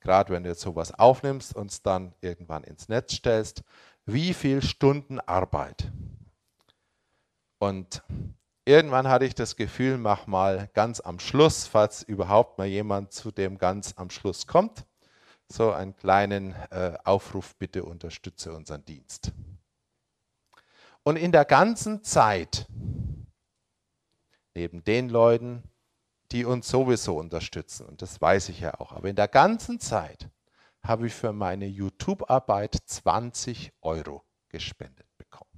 gerade 0.00 0.32
wenn 0.32 0.44
du 0.44 0.48
jetzt 0.48 0.62
sowas 0.62 0.94
aufnimmst 0.94 1.54
und 1.54 1.70
es 1.70 1.82
dann 1.82 2.14
irgendwann 2.22 2.64
ins 2.64 2.88
Netz 2.88 3.12
stellst, 3.12 3.62
wie 4.06 4.34
viel 4.34 4.62
Stunden 4.62 5.20
Arbeit. 5.20 5.90
Und 7.58 8.02
irgendwann 8.64 9.08
hatte 9.08 9.24
ich 9.24 9.34
das 9.34 9.56
Gefühl, 9.56 9.98
mach 9.98 10.26
mal 10.26 10.68
ganz 10.74 11.00
am 11.00 11.18
Schluss, 11.18 11.66
falls 11.66 12.02
überhaupt 12.02 12.58
mal 12.58 12.66
jemand 12.66 13.12
zu 13.12 13.30
dem 13.30 13.58
ganz 13.58 13.94
am 13.96 14.10
Schluss 14.10 14.46
kommt, 14.46 14.84
so 15.48 15.72
einen 15.72 15.94
kleinen 15.94 16.54
äh, 16.70 16.96
Aufruf, 17.04 17.54
bitte 17.56 17.84
unterstütze 17.84 18.52
unseren 18.52 18.84
Dienst. 18.84 19.32
Und 21.04 21.16
in 21.16 21.32
der 21.32 21.44
ganzen 21.44 22.02
Zeit, 22.02 22.66
neben 24.54 24.84
den 24.84 25.08
Leuten, 25.08 25.62
die 26.30 26.44
uns 26.44 26.68
sowieso 26.68 27.18
unterstützen, 27.18 27.86
und 27.86 28.02
das 28.02 28.20
weiß 28.20 28.48
ich 28.48 28.60
ja 28.60 28.80
auch, 28.80 28.92
aber 28.92 29.08
in 29.08 29.16
der 29.16 29.28
ganzen 29.28 29.80
Zeit 29.80 30.28
habe 30.84 31.06
ich 31.06 31.14
für 31.14 31.32
meine 31.32 31.66
YouTube-Arbeit 31.66 32.76
20 32.84 33.72
Euro 33.82 34.24
gespendet 34.48 35.06
bekommen. 35.16 35.50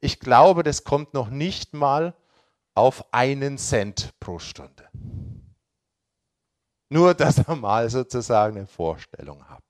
Ich 0.00 0.20
glaube, 0.20 0.62
das 0.62 0.84
kommt 0.84 1.14
noch 1.14 1.30
nicht 1.30 1.72
mal 1.72 2.14
auf 2.74 3.12
einen 3.12 3.56
Cent 3.56 4.12
pro 4.20 4.38
Stunde. 4.38 4.88
Nur, 6.90 7.14
dass 7.14 7.38
ihr 7.38 7.56
mal 7.56 7.88
sozusagen 7.88 8.58
eine 8.58 8.66
Vorstellung 8.66 9.48
habt. 9.48 9.64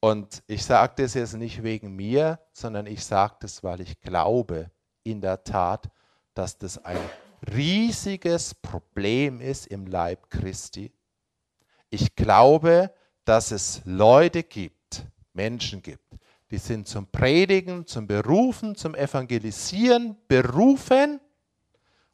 Und 0.00 0.42
ich 0.46 0.64
sage 0.64 0.94
das 0.96 1.14
jetzt 1.14 1.34
nicht 1.34 1.62
wegen 1.62 1.94
mir, 1.94 2.40
sondern 2.52 2.86
ich 2.86 3.04
sage 3.04 3.36
das, 3.40 3.62
weil 3.62 3.80
ich 3.80 4.00
glaube 4.00 4.70
in 5.04 5.20
der 5.20 5.44
Tat, 5.44 5.90
dass 6.34 6.58
das 6.58 6.84
ein 6.84 6.98
riesiges 7.50 8.54
Problem 8.54 9.40
ist 9.40 9.66
im 9.66 9.86
Leib 9.86 10.30
Christi. 10.30 10.92
Ich 11.90 12.14
glaube, 12.14 12.92
dass 13.24 13.50
es 13.50 13.82
Leute 13.84 14.42
gibt, 14.42 15.04
Menschen 15.32 15.82
gibt, 15.82 16.14
die 16.50 16.58
sind 16.58 16.86
zum 16.86 17.06
Predigen, 17.06 17.86
zum 17.86 18.06
Berufen, 18.06 18.74
zum 18.76 18.94
Evangelisieren 18.94 20.16
berufen 20.28 21.20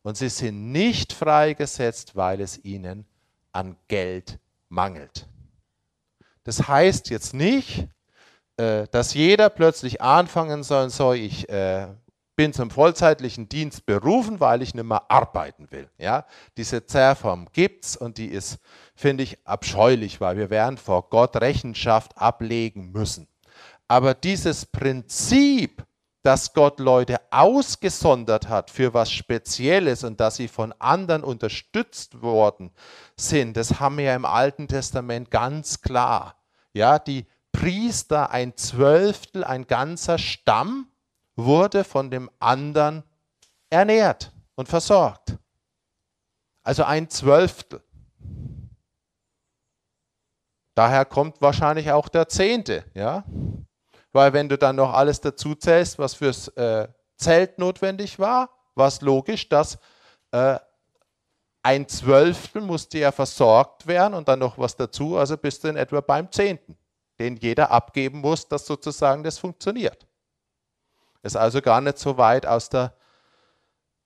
und 0.03 0.17
sie 0.17 0.29
sind 0.29 0.71
nicht 0.71 1.13
freigesetzt, 1.13 2.15
weil 2.15 2.41
es 2.41 2.65
ihnen 2.65 3.05
an 3.53 3.77
Geld 3.89 4.39
mangelt. 4.69 5.27
Das 6.45 6.69
heißt 6.69 7.11
jetzt 7.11 7.35
nicht, 7.35 7.89
äh, 8.57 8.87
dass 8.91 9.15
jeder 9.15 9.51
plötzlich 9.51 10.01
anfangen 10.01 10.63
soll, 10.63 10.91
so 10.91 11.13
ich 11.13 11.49
äh, 11.49 11.89
bin 12.39 12.53
zum 12.53 12.71
vollzeitlichen 12.71 13.49
Dienst 13.49 13.85
berufen, 13.85 14.39
weil 14.39 14.63
ich 14.63 14.73
nicht 14.73 14.85
mehr 14.85 15.11
arbeiten 15.11 15.73
will. 15.73 15.91
Ja? 15.99 16.25
Diese 16.57 16.87
Zerrform 16.87 17.49
gibt 17.53 17.85
es 17.85 17.97
und 17.97 18.17
die 18.17 18.29
ist, 18.29 18.61
finde 18.95 19.25
ich, 19.25 19.45
abscheulich, 19.45 20.21
weil 20.21 20.37
wir 20.37 20.49
werden 20.49 20.79
vor 20.79 21.11
Gott 21.11 21.35
Rechenschaft 21.35 22.17
ablegen 22.17 22.93
müssen. 22.93 23.27
Aber 23.89 24.15
dieses 24.15 24.67
Prinzip, 24.67 25.85
dass 26.23 26.53
Gott 26.55 26.79
Leute 26.79 27.17
ausgesondert 27.33 28.49
hat 28.49 28.71
für 28.71 28.95
was 28.95 29.11
Spezielles 29.11 30.05
und 30.05 30.21
dass 30.21 30.37
sie 30.37 30.47
von 30.47 30.73
anderen 30.79 31.25
unterstützt 31.25 32.23
worden 32.23 32.71
sind, 33.17 33.57
das 33.57 33.81
haben 33.81 33.99
wir 33.99 34.05
ja 34.05 34.15
im 34.15 34.25
Alten 34.25 34.69
Testament 34.69 35.33
ganz 35.33 35.81
klar. 35.81 36.37
Ja, 36.73 37.01
die 37.01 37.27
Priester, 37.51 38.31
ein 38.31 38.57
Zwölftel, 38.57 39.43
ein 39.43 39.67
ganzer 39.67 40.19
Stamm, 40.19 40.88
wurde 41.39 41.85
von 41.85 42.11
dem 42.11 42.29
anderen 42.41 43.05
ernährt 43.71 44.33
und 44.57 44.69
versorgt. 44.69 45.37
Also 46.65 46.83
ein 46.85 47.09
Zwölftel. 47.09 47.83
Daher 50.75 51.05
kommt 51.05 51.41
wahrscheinlich 51.41 51.91
auch 51.93 52.09
der 52.09 52.29
Zehnte, 52.29 52.85
ja? 52.95 53.25
Weil 54.13 54.33
wenn 54.33 54.49
du 54.49 54.59
dann 54.59 54.77
noch 54.77 54.93
alles 54.93 55.21
dazu 55.21 55.55
zählst, 55.55 55.99
was 55.99 56.15
fürs 56.15 56.49
äh, 56.49 56.89
Zelt 57.17 57.59
notwendig 57.59 58.19
war, 58.19 58.51
war 58.75 58.89
es 58.89 59.01
logisch, 59.01 59.49
dass 59.49 59.79
äh, 60.33 60.59
ein 61.63 61.89
Zwölftel 61.89 62.63
musste 62.63 62.99
ja 62.99 63.13
versorgt 63.13 63.87
werden 63.87 64.15
und 64.15 64.27
dann 64.29 64.39
noch 64.39 64.59
was 64.59 64.75
dazu, 64.77 65.17
also 65.17 65.37
bist 65.37 65.63
du 65.63 65.69
in 65.69 65.77
etwa 65.77 66.01
beim 66.01 66.31
Zehnten, 66.33 66.77
den 67.19 67.37
jeder 67.37 67.71
abgeben 67.71 68.21
muss, 68.21 68.49
dass 68.49 68.67
sozusagen 68.67 69.23
das 69.23 69.39
funktioniert. 69.39 70.08
Ist 71.23 71.37
also 71.37 71.61
gar 71.61 71.81
nicht 71.81 71.99
so 71.99 72.17
weit 72.17 72.47
aus 72.47 72.69
der, 72.69 72.95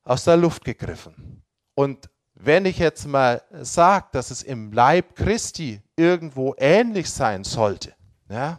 aus 0.04 0.24
der 0.24 0.36
Luft 0.36 0.64
gegriffen. 0.64 1.42
Und 1.74 2.08
wenn 2.34 2.64
ich 2.66 2.78
jetzt 2.78 3.06
mal 3.06 3.42
sage, 3.60 4.06
dass 4.12 4.30
es 4.30 4.42
im 4.42 4.72
Leib 4.72 5.14
Christi 5.14 5.80
irgendwo 5.96 6.54
ähnlich 6.58 7.10
sein 7.10 7.44
sollte, 7.44 7.94
ja, 8.28 8.58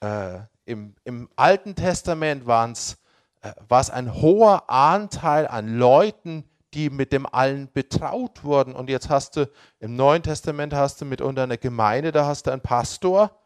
äh, 0.00 0.40
im, 0.64 0.94
im, 1.04 1.28
Alten 1.34 1.74
Testament 1.74 2.42
äh, 2.42 2.46
war 2.46 3.80
es 3.80 3.90
ein 3.90 4.14
hoher 4.14 4.70
Anteil 4.70 5.48
an 5.48 5.76
Leuten, 5.76 6.44
die 6.74 6.90
mit 6.90 7.12
dem 7.12 7.26
Allen 7.26 7.70
betraut 7.72 8.44
wurden. 8.44 8.74
Und 8.74 8.88
jetzt 8.88 9.08
hast 9.08 9.36
du 9.36 9.50
im 9.80 9.96
Neuen 9.96 10.22
Testament 10.22 10.72
hast 10.72 11.00
du 11.00 11.04
mitunter 11.04 11.42
eine 11.42 11.58
Gemeinde, 11.58 12.12
da 12.12 12.26
hast 12.26 12.46
du 12.46 12.50
einen 12.50 12.62
Pastor 12.62 13.36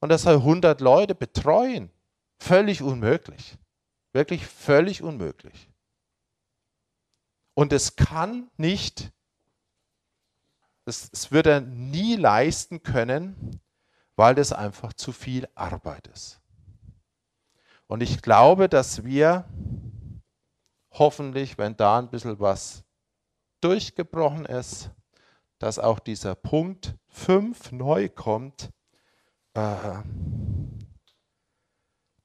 und 0.00 0.08
das 0.08 0.22
soll 0.22 0.36
100 0.36 0.80
Leute 0.80 1.14
betreuen. 1.14 1.90
Völlig 2.38 2.82
unmöglich. 2.82 3.56
Wirklich 4.12 4.46
völlig 4.46 5.02
unmöglich. 5.02 5.70
Und 7.54 7.72
es 7.72 7.96
kann 7.96 8.50
nicht, 8.56 9.12
es, 10.84 11.10
es 11.12 11.32
wird 11.32 11.46
er 11.46 11.60
nie 11.60 12.16
leisten 12.16 12.82
können, 12.82 13.60
weil 14.16 14.34
das 14.34 14.52
einfach 14.52 14.92
zu 14.92 15.12
viel 15.12 15.48
Arbeit 15.54 16.06
ist. 16.08 16.40
Und 17.86 18.02
ich 18.02 18.22
glaube, 18.22 18.68
dass 18.68 19.04
wir 19.04 19.46
hoffentlich, 20.92 21.58
wenn 21.58 21.76
da 21.76 21.98
ein 21.98 22.10
bisschen 22.10 22.38
was 22.40 22.84
durchgebrochen 23.60 24.46
ist, 24.46 24.90
dass 25.58 25.78
auch 25.78 25.98
dieser 25.98 26.34
Punkt 26.34 26.96
5 27.08 27.72
neu 27.72 28.08
kommt, 28.08 28.70
äh, 29.54 30.02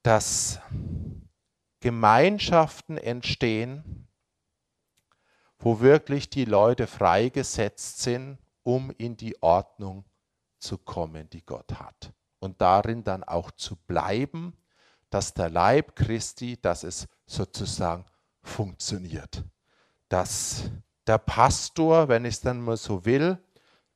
dass 0.04 0.60
Gemeinschaften 1.80 2.98
entstehen, 2.98 4.08
wo 5.60 5.80
wirklich 5.80 6.30
die 6.30 6.46
Leute 6.46 6.88
freigesetzt 6.88 8.02
sind, 8.02 8.38
um 8.64 8.92
in 8.98 9.18
die 9.18 9.42
Ordnung 9.42 10.06
zu 10.60 10.78
kommen, 10.78 11.30
die 11.30 11.46
Gott 11.46 11.74
hat. 11.74 12.14
Und 12.40 12.62
darin 12.62 13.04
dann 13.04 13.24
auch 13.24 13.52
zu 13.52 13.76
bleiben, 13.76 14.54
dass 15.10 15.34
der 15.34 15.50
Leib 15.50 15.96
Christi, 15.96 16.60
dass 16.62 16.84
es 16.84 17.08
sozusagen 17.26 18.06
funktioniert. 18.44 19.44
Dass 20.10 20.70
der 21.06 21.18
Pastor, 21.18 22.08
wenn 22.08 22.26
ich 22.26 22.36
es 22.36 22.42
dann 22.42 22.62
mal 22.62 22.78
so 22.78 23.06
will, 23.06 23.38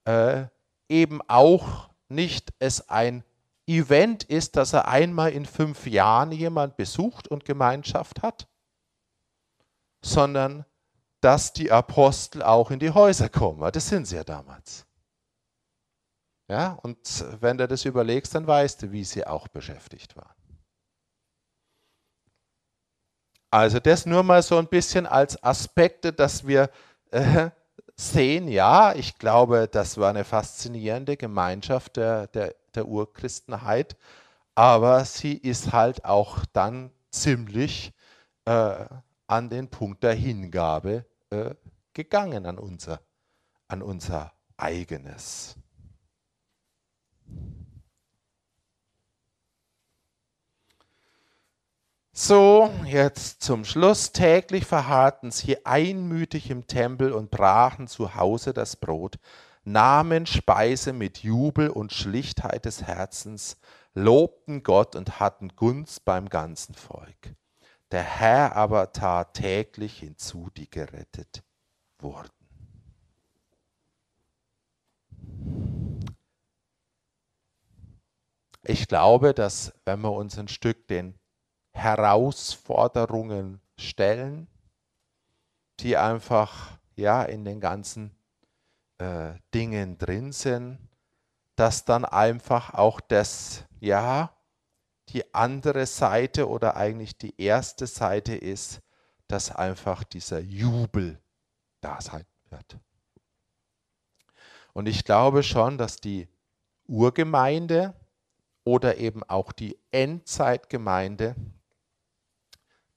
äh, 0.06 0.46
eben 0.90 1.22
auch 1.28 1.90
nicht 2.10 2.54
es 2.60 2.90
ein 2.90 3.24
Event 3.68 4.24
ist, 4.24 4.56
dass 4.56 4.74
er 4.74 4.88
einmal 4.88 5.32
in 5.32 5.46
fünf 5.46 5.88
Jahren 5.88 6.32
jemand 6.32 6.78
besucht 6.78 7.28
und 7.28 7.46
Gemeinschaft 7.46 8.22
hat, 8.22 8.48
sondern 10.04 10.66
dass 11.22 11.54
die 11.54 11.72
Apostel 11.72 12.42
auch 12.42 12.72
in 12.72 12.80
die 12.80 12.90
Häuser 12.90 13.30
kommen. 13.30 13.72
Das 13.72 13.88
sind 13.88 14.06
sie 14.06 14.16
ja 14.16 14.24
damals. 14.24 14.86
Ja, 16.50 16.74
und 16.82 16.98
wenn 17.40 17.58
du 17.58 17.68
das 17.68 17.86
überlegst, 17.86 18.36
dann 18.36 18.46
weißt 18.46 18.82
du, 18.82 18.92
wie 18.92 19.06
sie 19.06 19.26
auch 19.26 19.48
beschäftigt 19.48 20.18
waren. 20.18 20.36
Also 23.52 23.80
das 23.80 24.06
nur 24.06 24.24
mal 24.24 24.42
so 24.42 24.58
ein 24.58 24.68
bisschen 24.68 25.06
als 25.06 25.42
Aspekte, 25.44 26.12
dass 26.12 26.48
wir 26.48 26.70
äh, 27.12 27.52
sehen, 27.96 28.48
ja, 28.48 28.94
ich 28.96 29.18
glaube, 29.18 29.68
das 29.72 29.98
war 29.98 30.10
eine 30.10 30.24
faszinierende 30.24 31.18
Gemeinschaft 31.18 31.98
der, 31.98 32.28
der, 32.28 32.56
der 32.76 32.88
Urchristenheit, 32.88 33.98
aber 34.56 35.06
sie 35.06 35.34
ist 35.38 35.72
halt 35.72 36.06
auch 36.06 36.46
dann 36.54 36.92
ziemlich 37.12 37.94
äh, 38.46 38.86
an 39.28 39.50
den 39.50 39.70
Punkt 39.70 40.04
der 40.04 40.14
Hingabe 40.14 41.06
äh, 41.30 41.56
gegangen, 41.94 42.46
an 42.46 42.58
unser, 42.58 43.02
an 43.68 43.82
unser 43.82 44.34
eigenes. 44.58 45.56
So, 52.14 52.70
jetzt 52.86 53.42
zum 53.42 53.66
Schluss. 53.66 54.12
Täglich 54.12 54.66
verharrten 54.66 55.32
sie 55.32 55.66
einmütig 55.66 56.50
im 56.52 56.68
Tempel 56.68 57.14
und 57.14 57.32
brachen 57.32 57.88
zu 57.88 58.16
Hause 58.16 58.54
das 58.54 58.76
Brot, 58.76 59.18
nahmen 59.64 60.26
Speise 60.26 60.94
mit 60.94 61.20
Jubel 61.20 61.70
und 61.70 61.94
Schlichtheit 61.94 62.66
des 62.66 62.84
Herzens, 62.84 63.58
lobten 63.94 64.64
Gott 64.64 64.96
und 64.96 65.20
hatten 65.20 65.50
Gunst 65.56 66.06
beim 66.06 66.30
ganzen 66.30 66.76
Volk. 66.76 67.36
Der 67.92 68.04
Herr 68.04 68.56
aber 68.56 68.94
tat 68.94 69.34
täglich 69.34 70.00
hinzu, 70.00 70.50
die 70.56 70.70
gerettet 70.70 71.44
wurden. 72.00 72.30
Ich 78.64 78.88
glaube, 78.88 79.34
dass 79.34 79.74
wenn 79.86 80.02
wir 80.02 80.12
uns 80.12 80.38
ein 80.38 80.48
Stück 80.48 80.88
den 80.88 81.18
Herausforderungen 81.72 83.60
stellen, 83.78 84.48
die 85.80 85.98
einfach 85.98 86.78
ja 86.96 87.24
in 87.24 87.44
den 87.44 87.60
ganzen 87.60 88.16
äh, 89.02 89.34
Dingen 89.54 89.98
drin 89.98 90.32
sind, 90.32 90.80
dass 91.56 91.86
dann 91.86 92.06
einfach 92.06 92.74
auch 92.74 93.00
das 93.02 93.66
ja 93.80 94.36
die 95.10 95.34
andere 95.34 95.86
Seite 95.86 96.48
oder 96.48 96.76
eigentlich 96.76 97.18
die 97.18 97.40
erste 97.42 97.88
Seite 97.88 98.36
ist, 98.36 98.82
dass 99.28 99.54
einfach 99.54 100.04
dieser 100.04 100.40
Jubel 100.40 101.20
da 101.82 102.00
sein 102.00 102.26
wird. 102.50 102.78
Und 104.74 104.88
ich 104.88 105.04
glaube 105.04 105.44
schon, 105.44 105.78
dass 105.78 105.98
die 105.98 106.30
Urgemeinde 106.88 107.94
oder 108.64 108.98
eben 108.98 109.24
auch 109.24 109.52
die 109.52 109.78
Endzeitgemeinde 109.92 111.36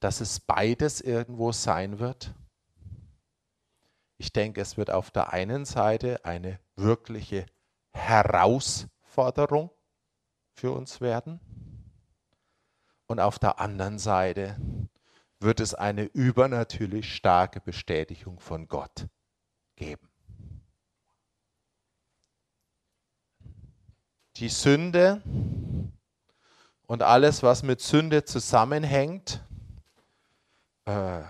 dass 0.05 0.21
es 0.21 0.39
beides 0.39 1.01
irgendwo 1.01 1.51
sein 1.51 1.99
wird? 1.99 2.35
Ich 4.17 4.33
denke, 4.33 4.61
es 4.61 4.77
wird 4.77 4.91
auf 4.91 5.11
der 5.11 5.33
einen 5.33 5.65
Seite 5.65 6.25
eine 6.25 6.61
wirkliche 6.77 7.47
Herausforderung 7.93 9.71
für 10.53 10.73
uns 10.73 11.01
werden 11.01 11.41
und 13.07 13.21
auf 13.21 13.39
der 13.39 13.61
anderen 13.61 13.99
Seite 13.99 14.57
wird 15.41 15.61
es 15.61 15.75
eine 15.75 16.05
übernatürlich 16.05 17.15
starke 17.15 17.61
Bestätigung 17.61 18.41
von 18.41 18.67
Gott 18.67 19.09
geben. 19.77 20.09
Die 24.37 24.49
Sünde 24.49 25.23
und 26.87 27.03
alles, 27.03 27.43
was 27.43 27.63
mit 27.63 27.81
Sünde 27.81 28.25
zusammenhängt, 28.25 29.45
äh, 30.87 31.23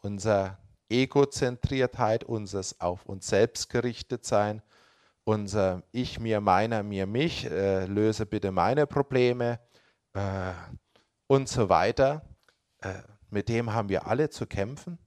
unser 0.00 0.58
Egozentriertheit, 0.90 2.24
unseres 2.24 2.80
auf 2.80 3.06
uns 3.06 3.28
selbst 3.28 3.70
gerichtet 3.70 4.24
sein, 4.24 4.62
unser 5.24 5.82
Ich, 5.92 6.18
mir, 6.18 6.40
meiner, 6.40 6.82
mir, 6.82 7.06
mich, 7.06 7.46
äh, 7.46 7.86
löse 7.86 8.26
bitte 8.26 8.50
meine 8.50 8.86
Probleme 8.86 9.60
äh, 10.14 10.52
und 11.26 11.48
so 11.48 11.68
weiter. 11.68 12.22
Äh, 12.80 12.94
mit 13.30 13.48
dem 13.48 13.72
haben 13.72 13.88
wir 13.88 14.06
alle 14.06 14.30
zu 14.30 14.46
kämpfen. 14.46 14.98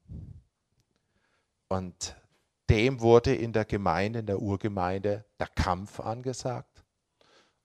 Und 1.68 2.16
dem 2.70 3.02
wurde 3.02 3.36
in 3.36 3.52
der 3.52 3.66
Gemeinde, 3.66 4.20
in 4.20 4.26
der 4.26 4.42
Urgemeinde, 4.42 5.26
der 5.40 5.48
Kampf 5.48 6.00
angesagt. 6.00 6.86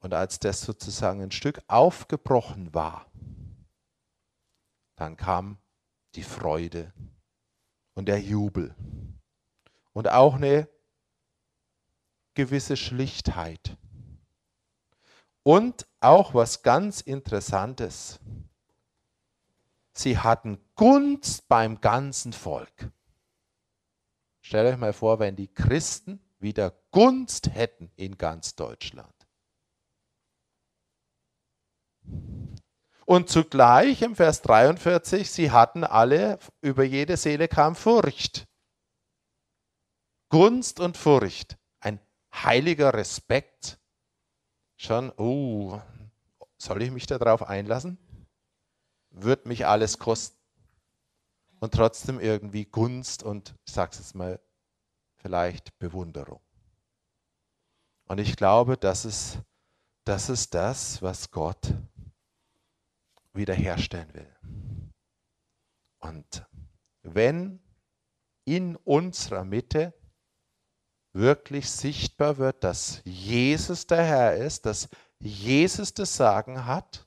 Und 0.00 0.14
als 0.14 0.38
das 0.40 0.62
sozusagen 0.62 1.22
ein 1.22 1.30
Stück 1.30 1.60
aufgebrochen 1.68 2.74
war, 2.74 3.06
dann 4.96 5.16
kam 5.16 5.58
die 6.14 6.22
Freude 6.22 6.92
und 7.98 8.06
der 8.06 8.20
Jubel 8.20 8.76
und 9.92 10.08
auch 10.08 10.36
eine 10.36 10.68
gewisse 12.34 12.76
Schlichtheit. 12.76 13.76
Und 15.42 15.84
auch 15.98 16.32
was 16.32 16.62
ganz 16.62 17.00
Interessantes. 17.00 18.20
Sie 19.94 20.16
hatten 20.16 20.60
Gunst 20.76 21.48
beim 21.48 21.80
ganzen 21.80 22.32
Volk. 22.32 22.92
Stellt 24.42 24.72
euch 24.72 24.78
mal 24.78 24.92
vor, 24.92 25.18
wenn 25.18 25.34
die 25.34 25.52
Christen 25.52 26.20
wieder 26.38 26.72
Gunst 26.92 27.52
hätten 27.52 27.90
in 27.96 28.16
ganz 28.16 28.54
Deutschland. 28.54 29.12
Und 33.08 33.30
zugleich 33.30 34.02
im 34.02 34.14
Vers 34.14 34.42
43, 34.42 35.30
sie 35.30 35.50
hatten 35.50 35.82
alle, 35.82 36.38
über 36.60 36.84
jede 36.84 37.16
Seele 37.16 37.48
kam 37.48 37.74
Furcht. 37.74 38.46
Gunst 40.28 40.78
und 40.78 40.98
Furcht, 40.98 41.56
ein 41.80 42.00
heiliger 42.34 42.92
Respekt. 42.92 43.80
Schon, 44.76 45.10
uh, 45.18 45.80
soll 46.58 46.82
ich 46.82 46.90
mich 46.90 47.06
darauf 47.06 47.44
einlassen? 47.44 47.96
Wird 49.08 49.46
mich 49.46 49.64
alles 49.64 49.98
kosten. 49.98 50.36
Und 51.60 51.72
trotzdem 51.72 52.20
irgendwie 52.20 52.66
Gunst 52.66 53.22
und, 53.22 53.54
ich 53.66 53.72
sage 53.72 53.92
es 53.92 54.00
jetzt 54.00 54.16
mal, 54.16 54.38
vielleicht 55.16 55.78
Bewunderung. 55.78 56.42
Und 58.04 58.18
ich 58.20 58.36
glaube, 58.36 58.76
das 58.76 59.06
ist, 59.06 59.38
das 60.04 60.28
ist 60.28 60.52
das, 60.52 61.00
was 61.00 61.30
Gott 61.30 61.72
wiederherstellen 63.38 64.12
will. 64.12 64.36
Und 66.00 66.44
wenn 67.02 67.60
in 68.44 68.76
unserer 68.76 69.44
Mitte 69.44 69.94
wirklich 71.12 71.70
sichtbar 71.70 72.38
wird, 72.38 72.62
dass 72.64 73.00
Jesus 73.04 73.86
der 73.86 74.04
Herr 74.04 74.34
ist, 74.36 74.66
dass 74.66 74.88
Jesus 75.18 75.94
das 75.94 76.16
Sagen 76.16 76.66
hat 76.66 77.06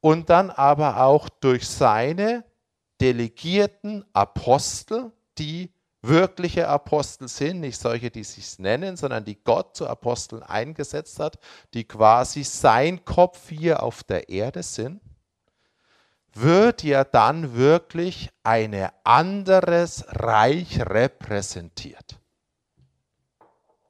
und 0.00 0.30
dann 0.30 0.50
aber 0.50 1.02
auch 1.02 1.28
durch 1.28 1.66
seine 1.66 2.44
delegierten 3.00 4.04
Apostel, 4.12 5.12
die 5.38 5.72
wirkliche 6.02 6.68
Apostel 6.68 7.28
sind, 7.28 7.60
nicht 7.60 7.78
solche, 7.78 8.10
die 8.10 8.24
sich 8.24 8.58
nennen, 8.58 8.96
sondern 8.96 9.24
die 9.24 9.42
Gott 9.42 9.76
zu 9.76 9.88
Aposteln 9.88 10.42
eingesetzt 10.42 11.18
hat, 11.18 11.38
die 11.74 11.84
quasi 11.84 12.44
sein 12.44 13.04
Kopf 13.04 13.48
hier 13.48 13.82
auf 13.82 14.04
der 14.04 14.28
Erde 14.28 14.62
sind, 14.62 15.00
wird 16.34 16.82
ja 16.82 17.04
dann 17.04 17.54
wirklich 17.54 18.30
ein 18.42 18.88
anderes 19.04 20.04
Reich 20.08 20.80
repräsentiert. 20.80 22.18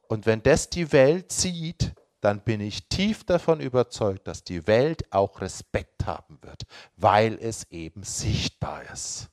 Und 0.09 0.25
wenn 0.27 0.43
das 0.43 0.71
die 0.71 0.91
Welt 0.93 1.33
sieht, 1.33 1.93
dann 2.21 2.41
bin 2.41 2.61
ich 2.61 2.89
tief 2.89 3.25
davon 3.25 3.61
überzeugt, 3.61 4.27
dass 4.27 4.43
die 4.43 4.67
Welt 4.67 5.13
auch 5.13 5.41
Respekt 5.41 6.07
haben 6.07 6.39
wird, 6.43 6.63
weil 6.97 7.39
es 7.41 7.71
eben 7.71 8.03
sichtbar 8.03 8.83
ist. 8.93 9.29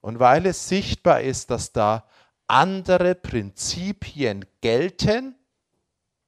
Und 0.00 0.18
weil 0.18 0.46
es 0.46 0.68
sichtbar 0.68 1.20
ist, 1.20 1.50
dass 1.50 1.72
da 1.72 2.08
andere 2.46 3.14
Prinzipien 3.14 4.44
gelten 4.60 5.36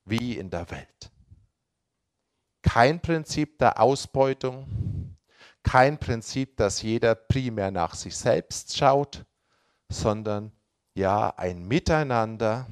wie 0.05 0.36
in 0.36 0.50
der 0.50 0.70
Welt. 0.70 1.11
Kein 2.62 3.00
Prinzip 3.00 3.59
der 3.59 3.80
Ausbeutung, 3.80 4.91
kein 5.63 5.99
Prinzip, 5.99 6.57
dass 6.57 6.83
jeder 6.83 7.15
primär 7.15 7.71
nach 7.71 7.95
sich 7.95 8.17
selbst 8.17 8.77
schaut, 8.77 9.25
sondern 9.89 10.53
ja 10.95 11.33
ein 11.37 11.63
Miteinander, 11.65 12.67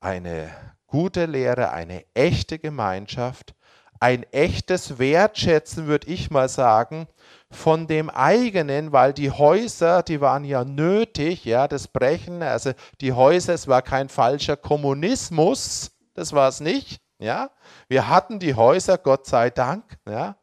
eine 0.00 0.50
gute 0.86 1.26
Lehre, 1.26 1.70
eine 1.70 2.04
echte 2.14 2.58
Gemeinschaft, 2.58 3.54
ein 4.00 4.24
echtes 4.32 4.98
Wertschätzen, 4.98 5.86
würde 5.86 6.08
ich 6.08 6.30
mal 6.30 6.48
sagen, 6.48 7.06
von 7.50 7.86
dem 7.86 8.10
eigenen, 8.10 8.92
weil 8.92 9.12
die 9.12 9.30
Häuser, 9.30 10.02
die 10.02 10.20
waren 10.20 10.44
ja 10.44 10.64
nötig, 10.64 11.44
ja, 11.44 11.68
das 11.68 11.88
Brechen, 11.88 12.42
also 12.42 12.72
die 13.00 13.12
Häuser, 13.12 13.54
es 13.54 13.68
war 13.68 13.80
kein 13.80 14.08
falscher 14.08 14.56
Kommunismus, 14.56 15.92
das 16.14 16.32
war 16.32 16.48
es 16.48 16.60
nicht, 16.60 17.00
ja. 17.18 17.50
Wir 17.88 18.08
hatten 18.08 18.40
die 18.40 18.54
Häuser, 18.54 18.98
Gott 18.98 19.26
sei 19.26 19.50
Dank, 19.50 19.84
ja 20.06 20.36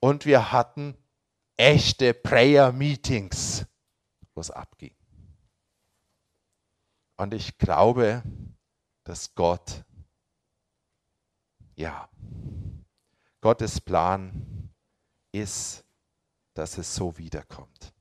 und 0.00 0.26
wir 0.26 0.52
hatten 0.52 0.96
echte 1.56 2.14
Prayer-Meetings, 2.14 3.66
wo 4.34 4.40
es 4.40 4.50
abging. 4.50 4.94
Und 7.16 7.34
ich 7.34 7.58
glaube, 7.58 8.22
dass 9.04 9.34
Gott, 9.34 9.84
ja, 11.74 12.08
Gottes 13.40 13.80
Plan 13.80 14.72
ist, 15.32 15.84
dass 16.54 16.78
es 16.78 16.94
so 16.94 17.18
wiederkommt. 17.18 17.92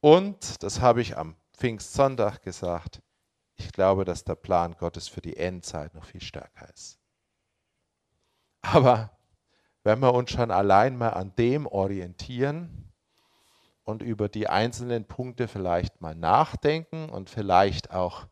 Und, 0.00 0.62
das 0.62 0.80
habe 0.80 1.00
ich 1.00 1.16
am 1.16 1.36
Pfingstsonntag 1.54 2.42
gesagt, 2.42 3.02
ich 3.56 3.72
glaube, 3.72 4.04
dass 4.04 4.24
der 4.24 4.34
Plan 4.34 4.76
Gottes 4.76 5.08
für 5.08 5.20
die 5.20 5.36
Endzeit 5.36 5.94
noch 5.94 6.04
viel 6.04 6.20
stärker 6.20 6.68
ist. 6.74 6.98
Aber 8.60 9.13
wenn 9.84 10.00
wir 10.00 10.14
uns 10.14 10.30
schon 10.30 10.50
allein 10.50 10.96
mal 10.96 11.10
an 11.10 11.34
dem 11.36 11.66
orientieren 11.66 12.90
und 13.84 14.02
über 14.02 14.30
die 14.30 14.48
einzelnen 14.48 15.04
Punkte 15.04 15.46
vielleicht 15.46 16.00
mal 16.00 16.14
nachdenken 16.14 17.10
und 17.10 17.28
vielleicht 17.28 17.90
auch 17.90 18.26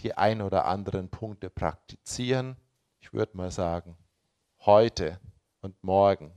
die 0.00 0.14
ein 0.14 0.42
oder 0.42 0.66
anderen 0.66 1.08
Punkte 1.08 1.48
praktizieren, 1.48 2.56
ich 3.00 3.14
würde 3.14 3.36
mal 3.36 3.50
sagen, 3.50 3.96
heute 4.60 5.18
und 5.62 5.82
morgen 5.82 6.32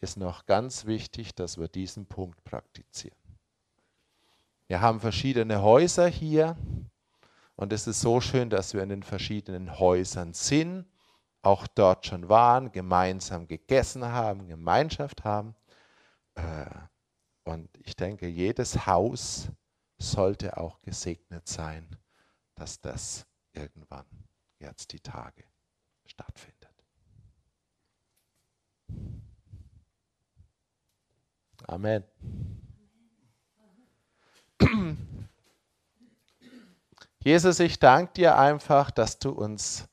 ist 0.00 0.16
noch 0.16 0.46
ganz 0.46 0.86
wichtig, 0.86 1.34
dass 1.36 1.56
wir 1.56 1.68
diesen 1.68 2.06
Punkt 2.06 2.42
praktizieren. 2.42 3.16
Wir 4.66 4.80
haben 4.80 5.00
verschiedene 5.00 5.62
Häuser 5.62 6.08
hier 6.08 6.56
und 7.54 7.72
es 7.72 7.86
ist 7.86 8.00
so 8.00 8.20
schön, 8.20 8.50
dass 8.50 8.74
wir 8.74 8.82
in 8.82 8.88
den 8.88 9.02
verschiedenen 9.04 9.78
Häusern 9.78 10.34
sind 10.34 10.84
auch 11.42 11.66
dort 11.66 12.06
schon 12.06 12.28
waren, 12.28 12.72
gemeinsam 12.72 13.46
gegessen 13.46 14.04
haben, 14.04 14.46
Gemeinschaft 14.48 15.24
haben. 15.24 15.54
Äh, 16.34 16.66
und 17.44 17.68
ich 17.78 17.96
denke, 17.96 18.26
jedes 18.26 18.86
Haus 18.86 19.48
sollte 19.98 20.56
auch 20.56 20.80
gesegnet 20.82 21.48
sein, 21.48 21.88
dass 22.54 22.80
das 22.80 23.26
irgendwann 23.52 24.06
jetzt 24.58 24.92
die 24.92 25.00
Tage 25.00 25.44
stattfindet. 26.04 26.58
Amen. 31.66 32.04
Jesus, 37.22 37.60
ich 37.60 37.78
danke 37.78 38.12
dir 38.14 38.38
einfach, 38.38 38.90
dass 38.90 39.18
du 39.18 39.30
uns 39.30 39.88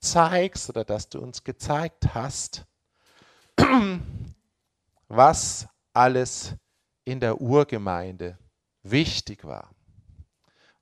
zeigst 0.00 0.68
oder 0.70 0.84
dass 0.84 1.08
du 1.08 1.20
uns 1.20 1.44
gezeigt 1.44 2.14
hast, 2.14 2.66
was 5.08 5.68
alles 5.92 6.54
in 7.04 7.20
der 7.20 7.40
Urgemeinde 7.40 8.38
wichtig 8.82 9.44
war. 9.44 9.70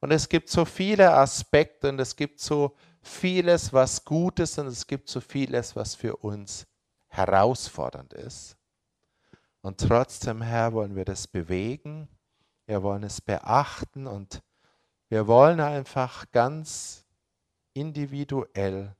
Und 0.01 0.13
es 0.13 0.29
gibt 0.29 0.49
so 0.49 0.65
viele 0.65 1.13
Aspekte 1.13 1.89
und 1.89 1.99
es 1.99 2.15
gibt 2.15 2.41
so 2.41 2.77
vieles, 3.03 3.73
was 3.73 4.05
gut 4.05 4.39
ist 4.39 4.59
und 4.59 4.67
es 4.67 4.87
gibt 4.87 5.09
so 5.09 5.21
vieles, 5.21 5.75
was 5.75 5.95
für 5.95 6.17
uns 6.17 6.67
herausfordernd 7.09 8.13
ist. 8.13 8.57
Und 9.61 9.81
trotzdem, 9.81 10.41
Herr, 10.43 10.73
wollen 10.73 10.95
wir 10.95 11.05
das 11.05 11.27
bewegen, 11.27 12.09
wir 12.67 12.83
wollen 12.83 13.03
es 13.03 13.21
beachten 13.21 14.07
und 14.07 14.43
wir 15.09 15.27
wollen 15.27 15.59
einfach 15.59 16.31
ganz 16.31 17.07
individuell 17.73 18.95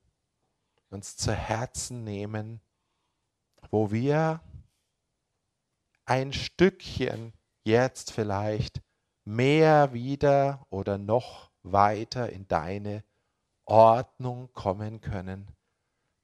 uns 0.91 1.17
zu 1.17 1.33
Herzen 1.33 2.05
nehmen, 2.05 2.61
wo 3.71 3.91
wir 3.91 4.41
ein 6.05 6.33
Stückchen 6.33 7.33
jetzt 7.65 8.13
vielleicht 8.13 8.81
mehr 9.25 9.93
wieder 9.93 10.67
oder 10.71 10.97
noch 10.97 11.51
weiter 11.63 12.31
in 12.31 12.49
deine 12.49 13.05
Ordnung 13.67 14.51
kommen 14.55 15.03
können, 15.03 15.55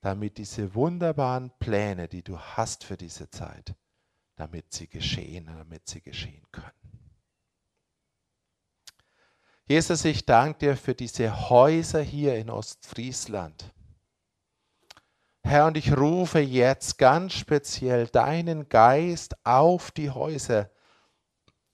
damit 0.01 0.39
diese 0.39 0.75
wunderbaren 0.75 1.51
Pläne, 1.59 2.09
die 2.09 2.23
du 2.23 2.39
hast 2.39 2.85
für 2.85 2.97
diese 2.97 3.29
Zeit, 3.31 3.75
damit 4.37 4.73
sie 4.73 4.89
geschehen, 4.89 5.47
damit 5.47 5.87
sie 5.87 6.01
geschehen 6.01 6.47
können. 6.51 6.73
Jesus, 9.67 10.05
ich 10.05 10.25
danke 10.25 10.59
dir 10.59 10.77
für 10.77 10.95
diese 10.95 11.49
Häuser 11.49 12.03
hier 12.03 12.37
in 12.37 12.51
Ostfriesland. 12.51 13.73
Herr, 15.47 15.66
und 15.66 15.76
ich 15.76 15.95
rufe 15.95 16.40
jetzt 16.40 16.97
ganz 16.97 17.34
speziell 17.34 18.07
deinen 18.07 18.68
Geist 18.70 19.36
auf 19.45 19.90
die 19.90 20.11
Häuser, 20.11 20.70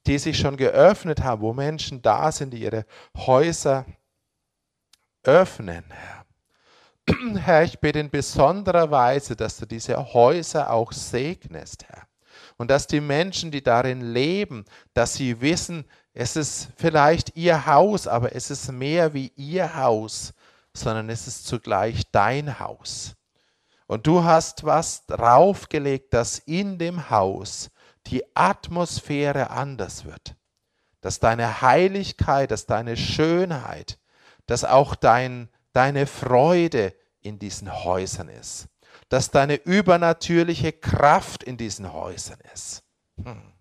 die 0.07 0.19
sich 0.19 0.39
schon 0.39 0.57
geöffnet 0.57 1.23
haben, 1.23 1.41
wo 1.41 1.53
Menschen 1.53 2.03
da 2.03 2.33
sind, 2.33 2.51
die 2.51 2.63
ihre 2.63 2.85
Häuser 3.17 3.87
öffnen, 5.23 5.85
Herr. 5.89 6.27
Herr, 7.37 7.63
ich 7.63 7.79
bitte 7.79 8.01
in 8.01 8.11
besonderer 8.11 8.91
Weise, 8.91 9.37
dass 9.37 9.57
du 9.59 9.67
diese 9.67 9.97
Häuser 10.15 10.71
auch 10.73 10.91
segnest, 10.91 11.85
Herr. 11.89 12.09
Und 12.57 12.71
dass 12.71 12.89
die 12.89 13.01
Menschen, 13.01 13.53
die 13.53 13.63
darin 13.63 14.13
leben, 14.13 14.65
dass 14.95 15.15
sie 15.15 15.41
wissen, 15.41 15.85
es 16.13 16.35
ist 16.35 16.71
vielleicht 16.77 17.37
ihr 17.37 17.67
Haus, 17.67 18.09
aber 18.09 18.35
es 18.35 18.51
ist 18.51 18.71
mehr 18.73 19.15
wie 19.15 19.33
ihr 19.37 19.77
Haus, 19.77 20.35
sondern 20.75 21.09
es 21.09 21.29
ist 21.29 21.47
zugleich 21.47 22.03
dein 22.11 22.59
Haus. 22.59 23.15
Und 23.91 24.07
du 24.07 24.23
hast 24.23 24.63
was 24.63 25.05
draufgelegt, 25.07 26.15
dass 26.15 26.39
in 26.39 26.79
dem 26.79 27.11
Haus 27.11 27.71
die 28.07 28.23
Atmosphäre 28.37 29.51
anders 29.51 30.05
wird. 30.05 30.37
Dass 31.01 31.19
deine 31.19 31.61
Heiligkeit, 31.61 32.53
dass 32.53 32.67
deine 32.67 32.97
Schönheit, 32.97 33.99
dass 34.47 34.63
auch 34.63 34.95
dein, 34.95 35.49
deine 35.73 36.07
Freude 36.07 36.95
in 37.21 37.41
diesen 37.41 37.83
Häusern 37.83 38.29
ist. 38.29 38.69
Dass 39.09 39.33
deine 39.33 39.57
übernatürliche 39.57 40.73
Kraft 40.73 41.43
in 41.43 41.57
diesen 41.57 41.93
Häusern 41.93 42.39
ist. 42.55 42.85
Hm. 43.17 43.53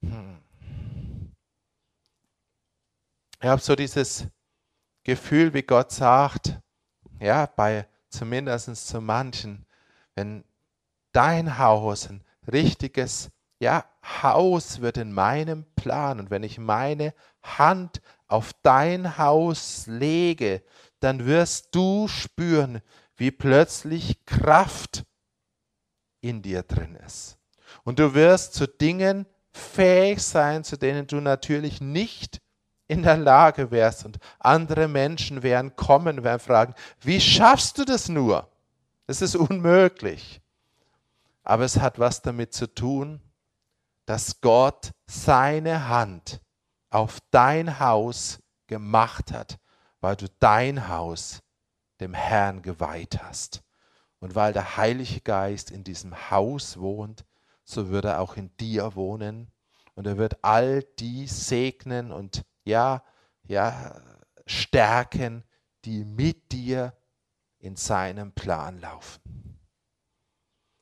Hm. 0.00 0.42
Ich 3.40 3.46
habe 3.46 3.62
so 3.62 3.76
dieses 3.76 4.26
Gefühl, 5.04 5.54
wie 5.54 5.62
Gott 5.62 5.92
sagt, 5.92 6.58
ja, 7.20 7.46
bei 7.46 7.86
zumindest 8.08 8.86
zu 8.86 9.00
manchen, 9.00 9.66
wenn 10.14 10.44
dein 11.12 11.58
Haus 11.58 12.08
ein 12.08 12.22
richtiges 12.50 13.30
ja, 13.60 13.84
Haus 14.22 14.80
wird 14.80 14.98
in 14.98 15.12
meinem 15.12 15.64
Plan 15.76 16.20
und 16.20 16.30
wenn 16.30 16.42
ich 16.42 16.58
meine 16.58 17.14
Hand 17.42 18.00
auf 18.26 18.52
dein 18.62 19.16
Haus 19.16 19.86
lege, 19.86 20.62
dann 21.00 21.24
wirst 21.24 21.74
du 21.74 22.08
spüren, 22.08 22.80
wie 23.16 23.30
plötzlich 23.30 24.24
Kraft 24.26 25.04
in 26.20 26.42
dir 26.42 26.62
drin 26.62 26.96
ist. 27.06 27.38
Und 27.84 27.98
du 27.98 28.14
wirst 28.14 28.54
zu 28.54 28.66
Dingen 28.66 29.26
fähig 29.52 30.22
sein, 30.22 30.64
zu 30.64 30.76
denen 30.76 31.06
du 31.06 31.20
natürlich 31.20 31.80
nicht 31.80 32.40
in 32.86 33.02
der 33.02 33.16
Lage 33.16 33.70
wärst 33.70 34.04
und 34.04 34.18
andere 34.38 34.88
Menschen 34.88 35.42
werden 35.42 35.74
kommen, 35.76 36.22
werden 36.22 36.40
fragen, 36.40 36.74
wie 37.00 37.20
schaffst 37.20 37.78
du 37.78 37.84
das 37.84 38.08
nur? 38.08 38.48
Das 39.06 39.22
ist 39.22 39.36
unmöglich. 39.36 40.40
Aber 41.42 41.64
es 41.64 41.78
hat 41.78 41.98
was 41.98 42.22
damit 42.22 42.54
zu 42.54 42.72
tun, 42.72 43.20
dass 44.06 44.40
Gott 44.40 44.90
seine 45.06 45.88
Hand 45.88 46.40
auf 46.90 47.18
dein 47.30 47.80
Haus 47.80 48.38
gemacht 48.66 49.32
hat, 49.32 49.58
weil 50.00 50.16
du 50.16 50.26
dein 50.38 50.88
Haus 50.88 51.42
dem 52.00 52.14
Herrn 52.14 52.62
geweiht 52.62 53.22
hast. 53.22 53.62
Und 54.20 54.34
weil 54.34 54.52
der 54.52 54.76
Heilige 54.76 55.20
Geist 55.20 55.70
in 55.70 55.84
diesem 55.84 56.30
Haus 56.30 56.78
wohnt, 56.78 57.24
so 57.64 57.90
wird 57.90 58.04
er 58.04 58.20
auch 58.20 58.36
in 58.36 58.54
dir 58.58 58.94
wohnen 58.94 59.50
und 59.94 60.06
er 60.06 60.18
wird 60.18 60.42
all 60.42 60.82
die 60.98 61.26
segnen 61.26 62.12
und 62.12 62.44
ja, 62.64 63.02
ja, 63.44 64.00
stärken, 64.46 65.44
die 65.84 66.04
mit 66.04 66.52
dir 66.52 66.94
in 67.58 67.76
seinem 67.76 68.32
Plan 68.32 68.80
laufen. 68.80 69.58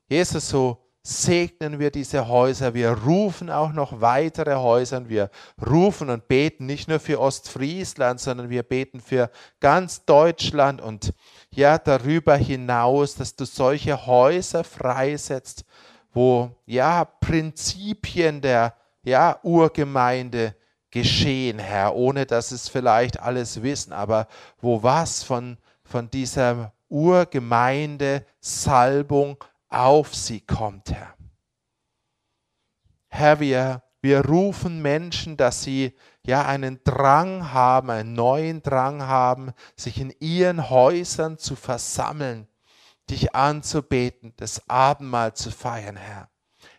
Jesus, 0.07 0.49
so 0.49 0.83
segnen 1.05 1.79
wir 1.79 1.91
diese 1.91 2.27
Häuser. 2.27 2.73
Wir 2.73 2.91
rufen 2.91 3.49
auch 3.49 3.73
noch 3.73 3.99
weitere 3.99 4.55
Häuser. 4.55 5.09
Wir 5.09 5.29
rufen 5.65 6.09
und 6.09 6.27
beten 6.27 6.65
nicht 6.65 6.87
nur 6.87 6.99
für 6.99 7.19
Ostfriesland, 7.19 8.21
sondern 8.21 8.49
wir 8.49 8.63
beten 8.63 9.01
für 9.01 9.29
ganz 9.59 10.05
Deutschland 10.05 10.81
und 10.81 11.13
ja, 11.49 11.77
darüber 11.77 12.35
hinaus, 12.37 13.15
dass 13.15 13.35
du 13.35 13.45
solche 13.45 14.05
Häuser 14.05 14.63
freisetzt, 14.63 15.65
wo 16.13 16.55
ja 16.65 17.03
Prinzipien 17.05 18.41
der 18.41 18.75
ja, 19.03 19.39
Urgemeinde 19.43 20.55
geschehen, 20.93 21.57
Herr, 21.57 21.95
ohne 21.95 22.27
dass 22.27 22.51
es 22.51 22.69
vielleicht 22.69 23.19
alles 23.19 23.63
wissen, 23.63 23.93
aber 23.93 24.27
wo 24.61 24.83
was 24.83 25.23
von, 25.23 25.57
von 25.83 26.11
dieser 26.11 26.71
Urgemeinde 26.87 28.27
Salbung 28.39 29.43
auf 29.69 30.13
sie 30.13 30.41
kommt, 30.41 30.91
Herr. 30.91 31.15
Herr, 33.07 33.39
wir, 33.39 33.81
wir 34.01 34.23
rufen 34.23 34.83
Menschen, 34.83 35.35
dass 35.35 35.63
sie 35.63 35.97
ja 36.23 36.45
einen 36.45 36.79
Drang 36.83 37.51
haben, 37.51 37.89
einen 37.89 38.13
neuen 38.13 38.61
Drang 38.61 39.01
haben, 39.01 39.51
sich 39.75 39.99
in 39.99 40.13
ihren 40.19 40.69
Häusern 40.69 41.39
zu 41.39 41.55
versammeln, 41.55 42.47
dich 43.09 43.33
anzubeten, 43.33 44.33
das 44.37 44.69
Abendmahl 44.69 45.33
zu 45.33 45.49
feiern, 45.49 45.95
Herr. 45.95 46.29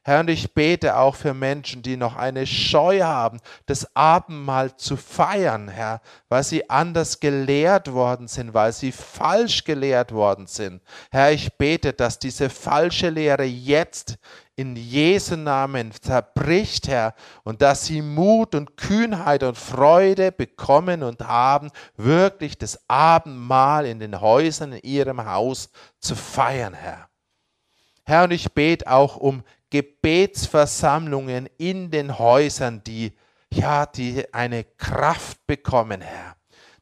Herr, 0.06 0.20
und 0.20 0.28
ich 0.28 0.52
bete 0.52 0.98
auch 0.98 1.16
für 1.16 1.32
Menschen, 1.32 1.80
die 1.80 1.96
noch 1.96 2.14
eine 2.14 2.46
Scheu 2.46 3.00
haben, 3.00 3.40
das 3.64 3.96
Abendmahl 3.96 4.76
zu 4.76 4.98
feiern, 4.98 5.68
Herr, 5.68 6.02
weil 6.28 6.44
sie 6.44 6.68
anders 6.68 7.20
gelehrt 7.20 7.90
worden 7.90 8.28
sind, 8.28 8.52
weil 8.52 8.72
sie 8.74 8.92
falsch 8.92 9.64
gelehrt 9.64 10.12
worden 10.12 10.46
sind. 10.46 10.82
Herr, 11.10 11.32
ich 11.32 11.56
bete, 11.56 11.94
dass 11.94 12.18
diese 12.18 12.50
falsche 12.50 13.08
Lehre 13.08 13.44
jetzt 13.44 14.18
in 14.56 14.76
Jesu 14.76 15.36
Namen 15.36 15.90
zerbricht, 15.92 16.86
Herr, 16.86 17.14
und 17.42 17.62
dass 17.62 17.86
sie 17.86 18.02
Mut 18.02 18.54
und 18.54 18.76
Kühnheit 18.76 19.42
und 19.42 19.56
Freude 19.56 20.32
bekommen 20.32 21.02
und 21.02 21.26
haben, 21.26 21.70
wirklich 21.96 22.58
das 22.58 22.78
Abendmahl 22.88 23.86
in 23.86 24.00
den 24.00 24.20
Häusern 24.20 24.72
in 24.72 24.82
ihrem 24.82 25.24
Haus 25.24 25.70
zu 25.98 26.14
feiern, 26.14 26.74
Herr. 26.74 27.08
Herr, 28.04 28.24
und 28.24 28.32
ich 28.32 28.52
bete 28.52 28.90
auch 28.90 29.16
um 29.16 29.42
Gebetsversammlungen 29.74 31.48
in 31.58 31.90
den 31.90 32.16
Häusern, 32.16 32.84
die 32.84 33.12
ja, 33.52 33.86
die 33.86 34.32
eine 34.32 34.62
Kraft 34.62 35.44
bekommen, 35.48 36.00
Herr, 36.00 36.36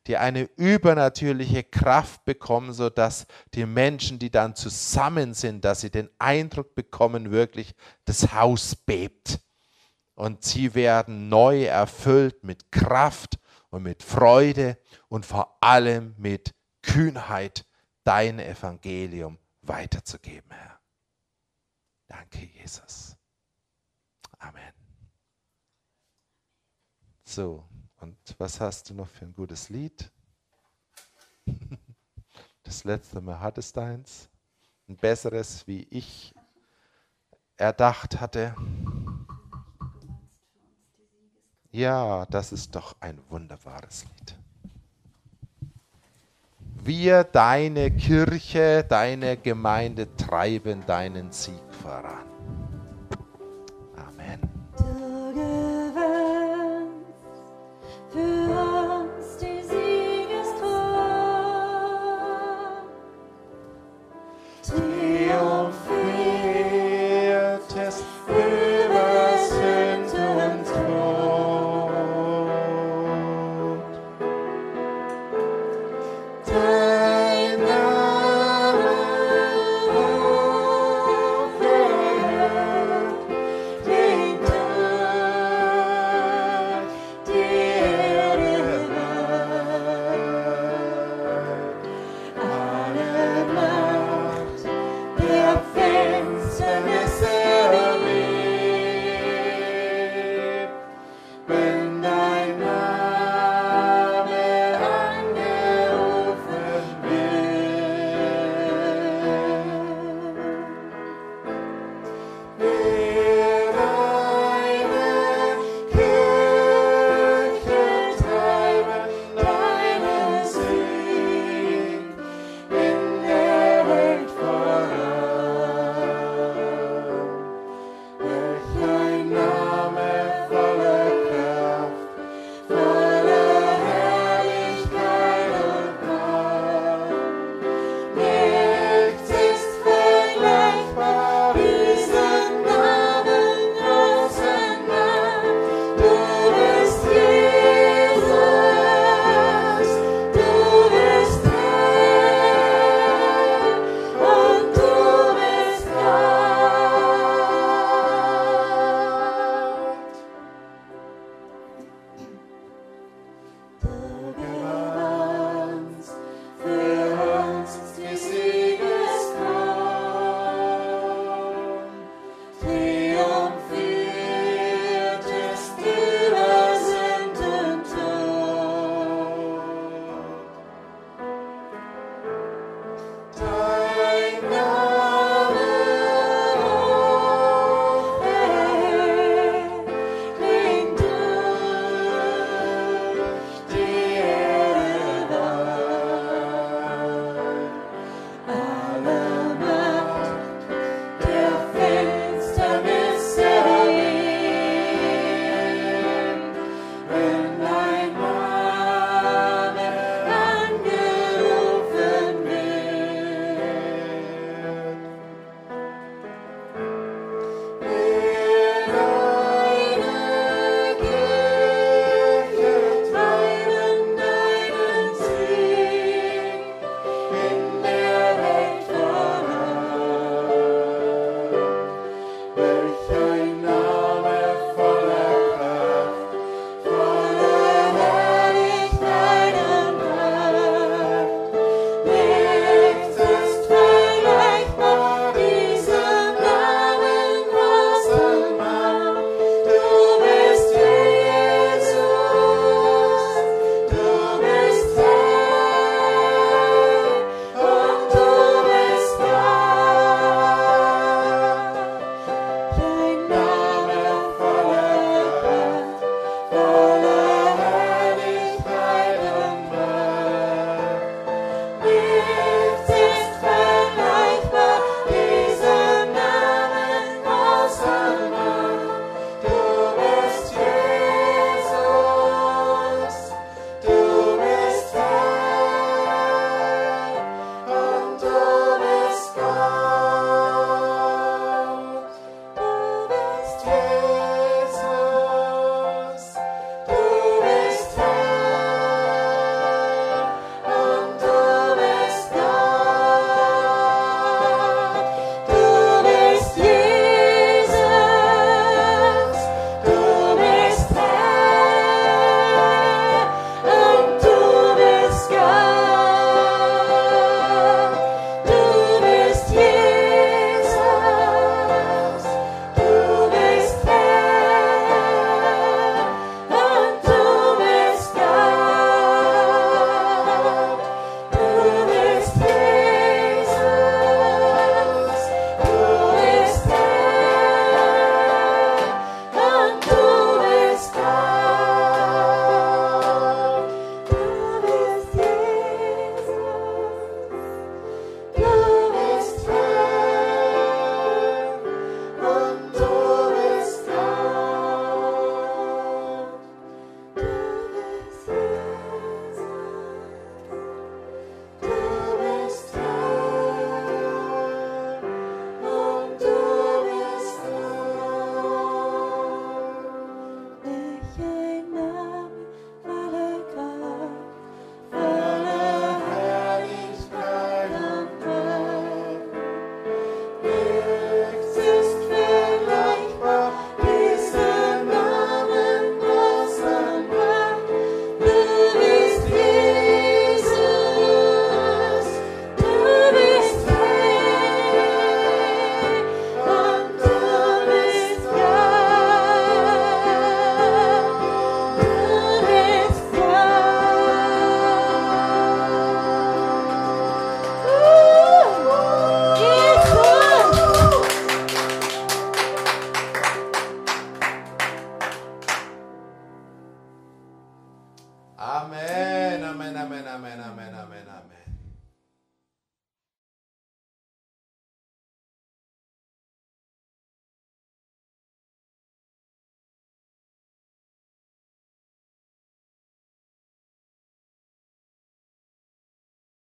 die 0.06 0.18
eine 0.18 0.42
übernatürliche 0.56 1.64
Kraft 1.64 2.22
bekommen, 2.26 2.74
so 2.74 2.90
dass 2.90 3.26
die 3.54 3.64
Menschen, 3.64 4.18
die 4.18 4.28
dann 4.28 4.54
zusammen 4.54 5.32
sind, 5.32 5.64
dass 5.64 5.80
sie 5.80 5.88
den 5.88 6.10
Eindruck 6.18 6.74
bekommen, 6.74 7.30
wirklich 7.30 7.74
das 8.04 8.34
Haus 8.34 8.76
bebt 8.76 9.40
und 10.14 10.44
sie 10.44 10.74
werden 10.74 11.30
neu 11.30 11.64
erfüllt 11.64 12.44
mit 12.44 12.70
Kraft 12.70 13.38
und 13.70 13.84
mit 13.84 14.02
Freude 14.02 14.76
und 15.08 15.24
vor 15.24 15.56
allem 15.62 16.14
mit 16.18 16.52
Kühnheit 16.82 17.64
dein 18.04 18.38
Evangelium 18.38 19.38
weiterzugeben, 19.62 20.50
Herr. 20.50 20.71
Danke, 22.12 22.44
Jesus. 22.44 23.16
Amen. 24.38 24.74
So, 27.24 27.64
und 28.00 28.18
was 28.36 28.60
hast 28.60 28.90
du 28.90 28.94
noch 28.94 29.08
für 29.08 29.24
ein 29.24 29.34
gutes 29.34 29.68
Lied? 29.70 30.10
Das 32.64 32.84
letzte 32.84 33.20
Mal 33.20 33.38
hattest 33.38 33.76
du 33.76 33.82
eins. 33.82 34.30
Ein 34.88 34.96
besseres, 34.96 35.66
wie 35.66 35.82
ich 35.90 36.32
erdacht 37.58 38.18
hatte. 38.18 38.54
Ja, 41.70 42.24
das 42.26 42.52
ist 42.52 42.74
doch 42.74 42.96
ein 43.00 43.20
wunderbares 43.28 44.04
Lied 44.04 44.38
wir, 46.84 47.24
deine 47.24 47.90
Kirche, 47.90 48.84
deine 48.88 49.36
Gemeinde 49.36 50.08
treiben 50.16 50.84
deinen 50.86 51.30
Sieg 51.30 51.62
voran. 51.82 52.31